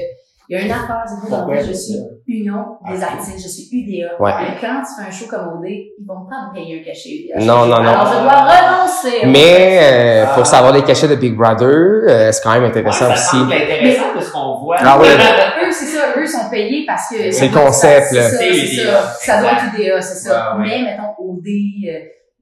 [0.49, 1.97] il y a une affaire, c'est que dans je suis
[2.29, 3.03] Union des Ok.
[3.03, 4.11] artistes, je suis UDA.
[4.21, 4.31] Ouais.
[4.31, 7.09] Et quand tu fais un show comme OD, ils vont pas me payer un cachet
[7.35, 7.45] UDA.
[7.45, 7.89] Non, non, non.
[7.91, 9.27] Alors, je dois renoncer.
[9.27, 10.35] Mais euh, Ah.
[10.37, 13.27] pour savoir les cachets de Big Brother, euh, c'est quand même Ouais, intéressant ça aussi.
[13.39, 14.77] semble intéressant de ce qu'on voit.
[14.79, 15.09] Ah oui.
[15.09, 17.29] eux, c'est ça, eux sont payés parce que.
[17.33, 18.23] C'est le concept, là.
[18.23, 19.13] C'est ça, C'est c'est ça.
[19.21, 20.55] Ça doit être UDA, c'est ça.
[20.57, 20.69] Ouais, ouais.
[20.79, 21.45] Mais, mettons, OD,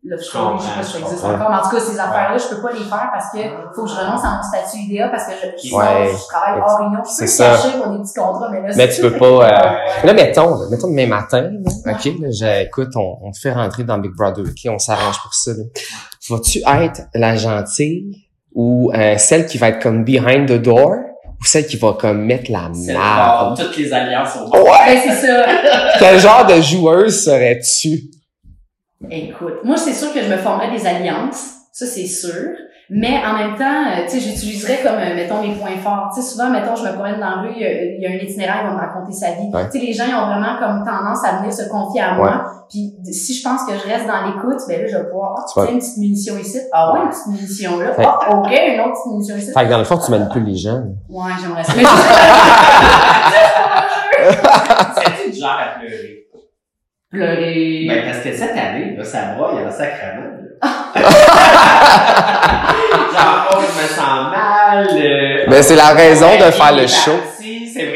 [0.07, 1.35] Love Story, je sais pas si ça Je existe comprends.
[1.37, 1.51] encore.
[1.51, 3.39] Mais en tout cas, ces affaires-là, je peux pas les faire parce que
[3.75, 5.33] faut que je renonce à mon statut UDA parce que
[5.65, 6.11] je, Ouais.
[6.13, 6.99] je travaille hors union.
[7.03, 7.57] Je peux C'est me ça.
[7.57, 10.07] cacher pour des petits contrats, mais là, Mais tu peux pas, euh.
[10.07, 13.53] Là, mettons, là, mettons demain matin, là, OK, là, j'ai- écoute, on, on te fait
[13.53, 15.53] rentrer dans Big Brother, OK, on s'arrange pour ça.
[15.53, 15.65] Là.
[16.29, 20.91] Vas-tu être la gentille ou euh, celle qui va être comme behind the door
[21.41, 23.59] ou celle qui va comme mettre la merde?
[23.59, 24.53] toutes les alliances au monde.
[24.69, 24.71] Ouais!
[24.87, 25.45] Ben, c'est ça.
[25.99, 28.11] Quel genre de joueuse serais-tu?
[29.11, 31.51] Écoute, moi, c'est sûr que je me formerais des alliances.
[31.73, 32.33] Ça, c'est sûr.
[32.91, 36.11] Mais en même temps, euh, tu sais, j'utiliserais comme, euh, mettons, mes points forts.
[36.15, 38.07] Tu sais, souvent, mettons, je me promène dans la rue, il y a, il y
[38.07, 39.49] a un itinéraire, il va me raconter sa vie.
[39.53, 39.65] Ouais.
[39.73, 42.45] Tu sais, les gens, ils ont vraiment comme tendance à venir se confier à moi.
[42.69, 45.45] Puis, si je pense que je reste dans l'écoute, ben là, je vais pouvoir, ah,
[45.49, 46.61] Tu tiens, une petite munition ici.
[46.73, 47.93] Ah ouais, une petite munition là.
[47.95, 49.53] Fait- Ah, ok, une autre petite munition ici.
[49.53, 50.83] Fait que dans le fond, tu manipules les gens.
[51.09, 51.73] Ouais, j'aimerais ça.
[51.77, 51.85] Mais
[55.17, 56.24] C'est du genre à pleurer?
[57.15, 57.87] Pleurer.
[57.89, 60.33] Ben, parce que cette année, là, ça broille en sacrament.
[63.15, 64.89] Genre, oh, je me sens mal.
[64.93, 67.19] euh, Mais c'est la raison de faire le show.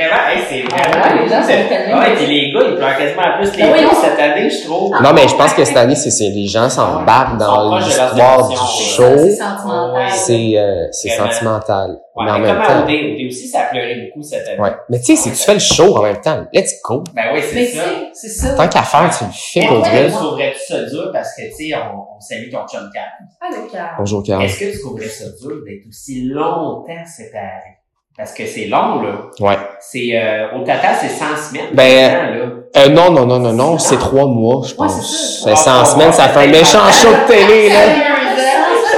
[0.09, 1.23] Vraiment, hey, c'est Ah vraiment.
[1.23, 3.79] les gens sont c'est- tellement- Ouais, puis les gars, ils pleurent quasiment plus les oui,
[3.79, 4.91] filles cette année, je trouve.
[5.03, 8.57] Non, mais je pense que cette année, c'est, c'est les gens s'embarquent dans l'histoire du
[8.57, 9.03] show.
[9.17, 10.11] C'est sentimental.
[10.13, 11.99] C'est, euh, c'est sentimental.
[12.17, 12.83] Ouais, mais en même comme temps.
[12.85, 14.59] OD aussi, ça a pleuré beaucoup cette année.
[14.59, 14.73] Ouais.
[14.89, 17.05] Mais tu sais, si tu fais le show en même temps, let's go.
[17.15, 17.83] Ben oui, c'est ça.
[18.13, 18.55] c'est, c'est ça.
[18.57, 20.07] Tant qu'à faire, tu le fais pour vrai.
[20.07, 21.11] tu trouverais-tu ça dur?
[21.13, 23.05] Parce que, tu sais, on, on salue ton chum Cap.
[23.41, 24.43] Avec, euh, Bonjour, Carl.
[24.43, 27.78] Est-ce que tu trouverais ça dur d'être aussi longtemps séparé?
[28.19, 29.11] Parce que c'est long, là.
[29.39, 29.57] Ouais.
[29.81, 31.69] C'est, euh, au total, c'est 100 semaines.
[31.73, 32.83] Ben, là.
[32.83, 35.45] Euh, non, non, non, non, non, c'est trois mois, je Ouais, c'est pense.
[35.45, 35.51] ça.
[35.51, 37.81] C'est 100 semaines, ça fait un méchant show de télé, là.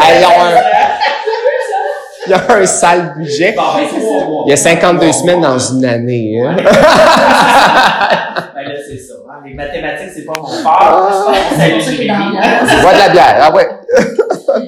[0.02, 0.60] Hey, ils ont un,
[2.26, 3.52] il y a un sale budget.
[3.54, 3.82] Bon, ben.
[4.46, 6.56] Il y a 52 Trois semaines dans une année, hein.
[6.56, 6.62] Ben
[8.62, 9.14] là, c'est ça.
[9.28, 9.42] hein.
[9.44, 10.78] Les mathématiques, c'est pas mon fort.
[10.80, 11.32] Ah.
[12.82, 13.68] Bois de la bière, ah ouais.
[14.48, 14.64] Ben,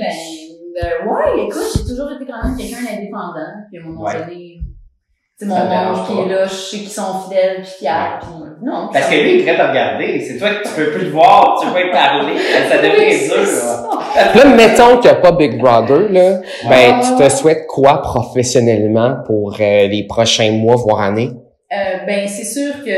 [0.74, 3.52] ouais, écoute, j'ai toujours été quand même quelqu'un d'indépendant.
[3.70, 4.18] Puis à un moment Ouais.
[4.18, 4.58] donné,
[5.38, 7.88] sais, mon monde qui est là, je sais qu'ils sont fidèles puis fiers.
[7.88, 8.48] Ouais.
[8.58, 8.88] Puis non.
[8.92, 10.20] Parce que lui, il est prêt à te regarder.
[10.20, 12.32] C'est toi que tu peux plus le voir, tu peux pas lui parler.
[12.68, 13.88] Ça devient Oui, c'est dur, ça.
[14.14, 14.34] là.
[14.34, 16.40] Là, mettons qu'il n'y a pas Big Brother, là.
[16.68, 21.30] Ben, tu te souhaites quoi professionnellement pour euh, les prochains mois, voire années?
[21.72, 22.90] Euh, ben, c'est sûr que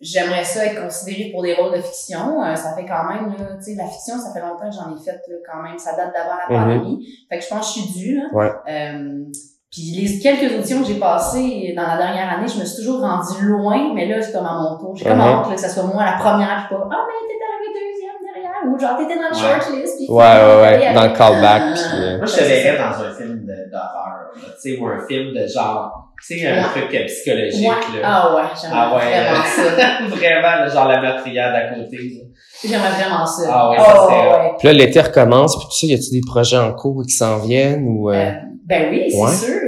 [0.00, 2.42] j'aimerais ça être considérée pour des rôles de fiction.
[2.42, 4.94] Euh, ça fait quand même, là, tu sais, la fiction, ça fait longtemps que j'en
[4.94, 5.78] ai fait, là, quand même.
[5.78, 6.78] Ça date d'avant la Mhm.
[6.80, 7.06] pandémie.
[7.28, 8.24] Fait que je pense que je suis due, là.
[8.32, 8.50] Ouais.
[8.68, 9.24] Euh,
[9.70, 13.00] puis les quelques auditions que j'ai passées dans la dernière année, je me suis toujours
[13.02, 14.96] rendue loin, mais là, c'est comme à mon tour.
[14.96, 15.20] J'ai comme Mhm.
[15.26, 18.18] hâte là, que ça soit moi la première, puis pas «Ah, mais t'étais arrivée deuxième
[18.34, 19.60] derrière» ou genre «T'étais dans le Ouais.
[19.60, 23.14] shortlist.» Ouais, ouais, ouais, dans le callback, puis, euh, Moi, je te verrais dans un
[23.14, 26.62] film de- d'horreur, là, tu sais, ou un film de genre, tu sais, un Ouais.
[26.68, 28.00] truc euh, psychologique, Ouais.
[28.00, 28.04] là.
[28.04, 29.20] Ah ouais, j'aimerais Ah ouais.
[29.22, 30.06] vraiment ça.
[30.16, 31.96] Vraiment, là, genre la meurtrière d'à côté.
[31.96, 32.24] là.
[32.62, 33.42] J'aimerais vraiment ça.
[33.50, 34.56] Ah ouais, Oh, ça.
[34.58, 37.38] Puis là, l'été recommence, puis tout ça, y a-tu des projets en cours qui s'en
[37.38, 38.10] viennent ou...
[38.10, 38.30] euh, Euh,
[38.66, 39.32] ben oui, c'est Ouais.
[39.32, 39.59] sûr.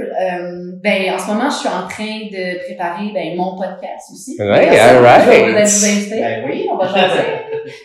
[0.83, 4.35] Ben en ce moment, je suis en train de préparer ben, mon podcast aussi.
[4.37, 5.23] Ouais, Personne, alright.
[5.23, 6.19] Je vais vous vous inviter.
[6.21, 6.67] Ben oui.
[6.69, 7.21] On va jaser.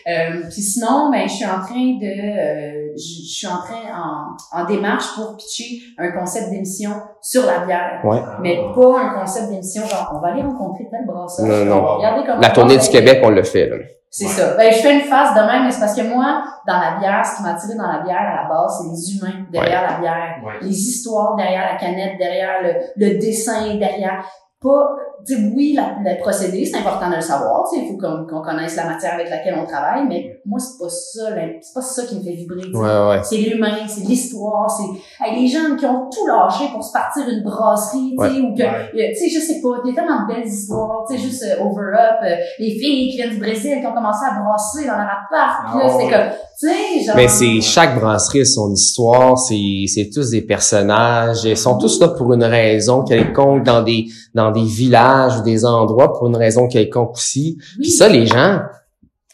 [0.07, 3.85] euh, puis sinon, ben je suis en train de, euh, je je suis en train
[3.95, 8.01] en, en démarche pour pitcher un concept d'émission sur la bière.
[8.03, 8.19] Ouais.
[8.41, 11.45] Mais pas un concept d'émission genre on va aller rencontrer tel brasseur.
[11.45, 11.81] Non, non.
[12.25, 12.89] comment La tournée du.
[12.89, 13.77] Québec, on le fait, là.
[14.11, 14.31] C'est Ouais.
[14.31, 14.55] ça.
[14.55, 17.23] Ben, je fais une phase de même, mais c'est parce que moi, dans la bière,
[17.25, 19.97] ce qui m'a attiré dans la bière, à la base, c'est les humains derrière la
[19.99, 20.37] bière.
[20.43, 20.53] Ouais.
[20.61, 24.25] Les histoires derrière la canette, derrière le, le dessin, derrière.
[24.61, 24.89] Pas,
[25.25, 27.97] tu sais, oui, la, le procédé, c'est important de le savoir, tu sais, il faut
[27.97, 31.43] qu'on qu'on connaisse la matière avec laquelle on travaille, mais moi, c'est pas ça, là,
[31.61, 32.77] c'est pas ça qui me fait vibrer, tu sais.
[32.77, 33.19] Ouais, ouais.
[33.23, 37.23] C'est l'humain, c'est l'histoire, c'est hey, les gens qui ont tout lâché pour se partir
[37.29, 38.89] une brasserie, tu sais, ou que, Ouais.
[38.95, 41.23] euh, tu sais, je sais pas, il y a tellement de belles histoires, tu sais,
[41.23, 44.41] juste euh, Over Up, euh, les filles qui viennent du Brésil qui ont commencé à
[44.41, 46.11] brasser dans leur appart, puis là, Ah c'était ouais.
[46.11, 47.15] comme, tu sais, genre...
[47.15, 49.55] Mais c'est chaque brasserie a son histoire, c'est
[49.87, 54.51] c'est tous des personnages, ils sont tous là pour une raison quelconque dans des dans
[54.51, 57.57] des villages ou des endroits pour une raison quelconque aussi.
[57.77, 57.83] Oui.
[57.83, 58.59] Puis ça les gens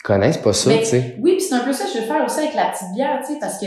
[0.03, 1.17] connaissent pas ça, Mais- tu sais.
[1.21, 3.19] Oui, puis c'est un peu ça que je veux faire aussi avec la petite bière,
[3.25, 3.65] tu sais, parce que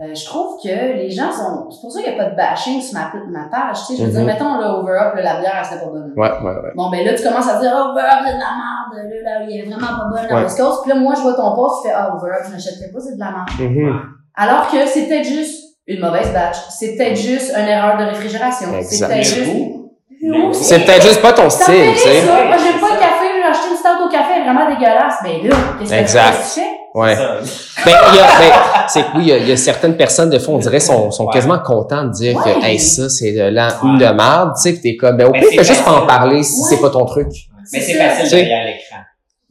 [0.00, 1.68] euh, je trouve que les gens sont.
[1.70, 3.78] C'est pour ça qu'il n'y a pas de bashing sur ma, ma page.
[3.80, 4.14] Tu sais, je veux Mhm.
[4.16, 6.12] dire, mettons le over up, là, la bière, c'était pas bonne.
[6.16, 6.70] Ouais, ouais, ouais.
[6.76, 9.40] Bon, ben là, tu commences à dire, oh, over up, c'est de la merde, là,
[9.40, 10.42] là, il est vraiment pas bonne la.
[10.44, 10.82] West Coast.
[10.84, 13.00] Puis là, moi, je vois ton post, tu fais, ah, over up, je n'achèterai pas,
[13.00, 13.48] c'est de la merde.
[13.58, 14.00] Mhm.
[14.36, 16.56] Alors que c'est peut-être juste une mauvaise batch.
[16.70, 18.68] C'est peut-être juste une erreur de réfrigération.
[18.82, 19.50] C'est peut-être juste.
[20.52, 22.20] C'est peut-être juste pas ton Ça style, fait tu sais.
[22.22, 22.32] ça.
[22.44, 25.14] Moi, j'aime pas le café, j'ai acheté une stout au café, vraiment dégueulasse.
[25.22, 26.66] Ben là, qu'est-ce que tu fais?
[26.94, 27.14] Ouais.
[27.14, 27.36] Ça.
[27.84, 28.52] Ben, il y a, ben,
[28.88, 30.80] c'est que oui, il y, a, il y a certaines personnes, de fois, on dirait,
[30.80, 31.32] sont, sont Ouais.
[31.34, 32.54] quasiment contents de dire Ouais.
[32.54, 33.98] que, hey, ça, c'est de la, Ouais.
[33.98, 36.06] de merde, tu sais, que t'es comme, ben, au Mais pire, fais juste pas en
[36.06, 36.66] parler si Ouais.
[36.70, 37.28] c'est pas ton truc.
[37.72, 38.04] Mais c'est ça.
[38.08, 38.36] facile sais.
[38.36, 38.96] derrière l'écran.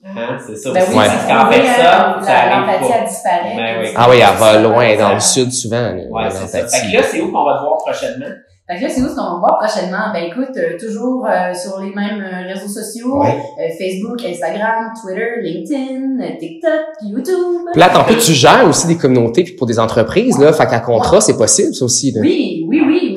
[0.10, 0.92] Hein, c'est ça Ben aussi.
[0.92, 1.06] oui, Ouais.
[1.06, 2.98] Parce c'est qu'en vrai, personne, la- ça arrive L'empathie, pas.
[3.02, 3.54] elle disparaît.
[3.56, 3.88] Ben oui.
[3.96, 6.48] Ah oui, elle va loin, Ça- dans le sud, souvent, Ouais, c'est ça.
[6.48, 6.92] Fait que l'empathie.
[6.96, 8.26] là, c'est où qu'on va te voir prochainement?
[8.70, 10.12] Fait que là, c'est où ce qu'on va voir prochainement?
[10.12, 13.22] Ben écoute, euh, toujours euh, sur les mêmes euh, réseaux sociaux.
[13.22, 13.38] Ouais.
[13.60, 17.62] Euh, Facebook, Instagram, Twitter, LinkedIn, TikTok, YouTube.
[17.76, 20.52] Là, tantôt, tu gères aussi des communautés puis pour des entreprises, là.
[20.52, 22.20] Fait qu'à contrat, c'est possible, ça aussi, là.
[22.20, 22.57] Oui.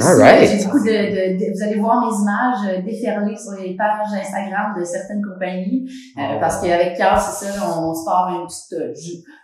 [0.00, 0.42] Aussi, Alright.
[0.42, 3.76] euh, J'ai beaucoup de, de, de- Vous allez voir mes images euh, déferler sur les
[3.76, 5.86] pages Instagram de certaines compagnies.
[6.18, 8.72] euh, parce qu'avec Pierre, c'est ça, on se part une petite...
[8.80, 8.92] euh,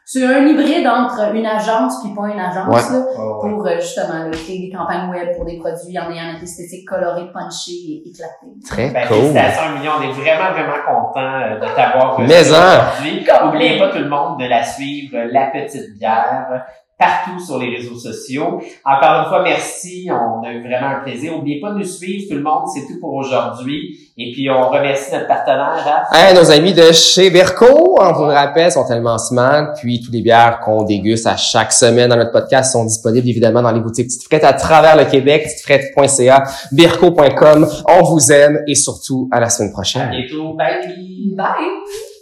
[0.08, 2.96] c'est un hybride entre une agence puis pas une agence, Ouais.
[2.96, 3.04] là,
[3.40, 6.86] pour euh, justement là, créer des campagnes web pour des produits en ayant notre esthétique
[6.88, 8.54] colorée, punchée et éclatée.
[8.64, 9.16] Très Ben, cool.
[9.16, 9.92] félicitations, Million.
[9.98, 12.22] On est vraiment, vraiment content euh, de t'avoir en.
[12.22, 13.26] aujourd'hui.
[13.44, 16.64] N'oubliez pas tout le monde de la suivre, euh, La Petite Bière,
[16.98, 18.60] partout sur les réseaux sociaux.
[18.84, 20.08] Encore une fois, merci.
[20.10, 21.32] On a eu vraiment un plaisir.
[21.32, 22.64] N'oubliez pas de nous suivre, tout le monde.
[22.74, 23.98] C'est tout pour aujourd'hui.
[24.18, 26.08] Et puis, on remercie notre partenaire, Raph.
[26.12, 29.74] Hey, nos amis de chez Verco, on vous le rappelle, sont tellement smart.
[29.78, 33.60] Puis, tous les bières qu'on déguste à chaque semaine dans notre podcast sont disponibles évidemment
[33.62, 37.66] dans les boutiques Petite Frette à travers le Québec, petitefrette.ca, birco.com.
[37.88, 40.10] On vous aime et surtout à la semaine À prochaine.
[40.10, 40.54] bientôt.
[40.54, 40.94] Bye.
[41.36, 42.15] Bye!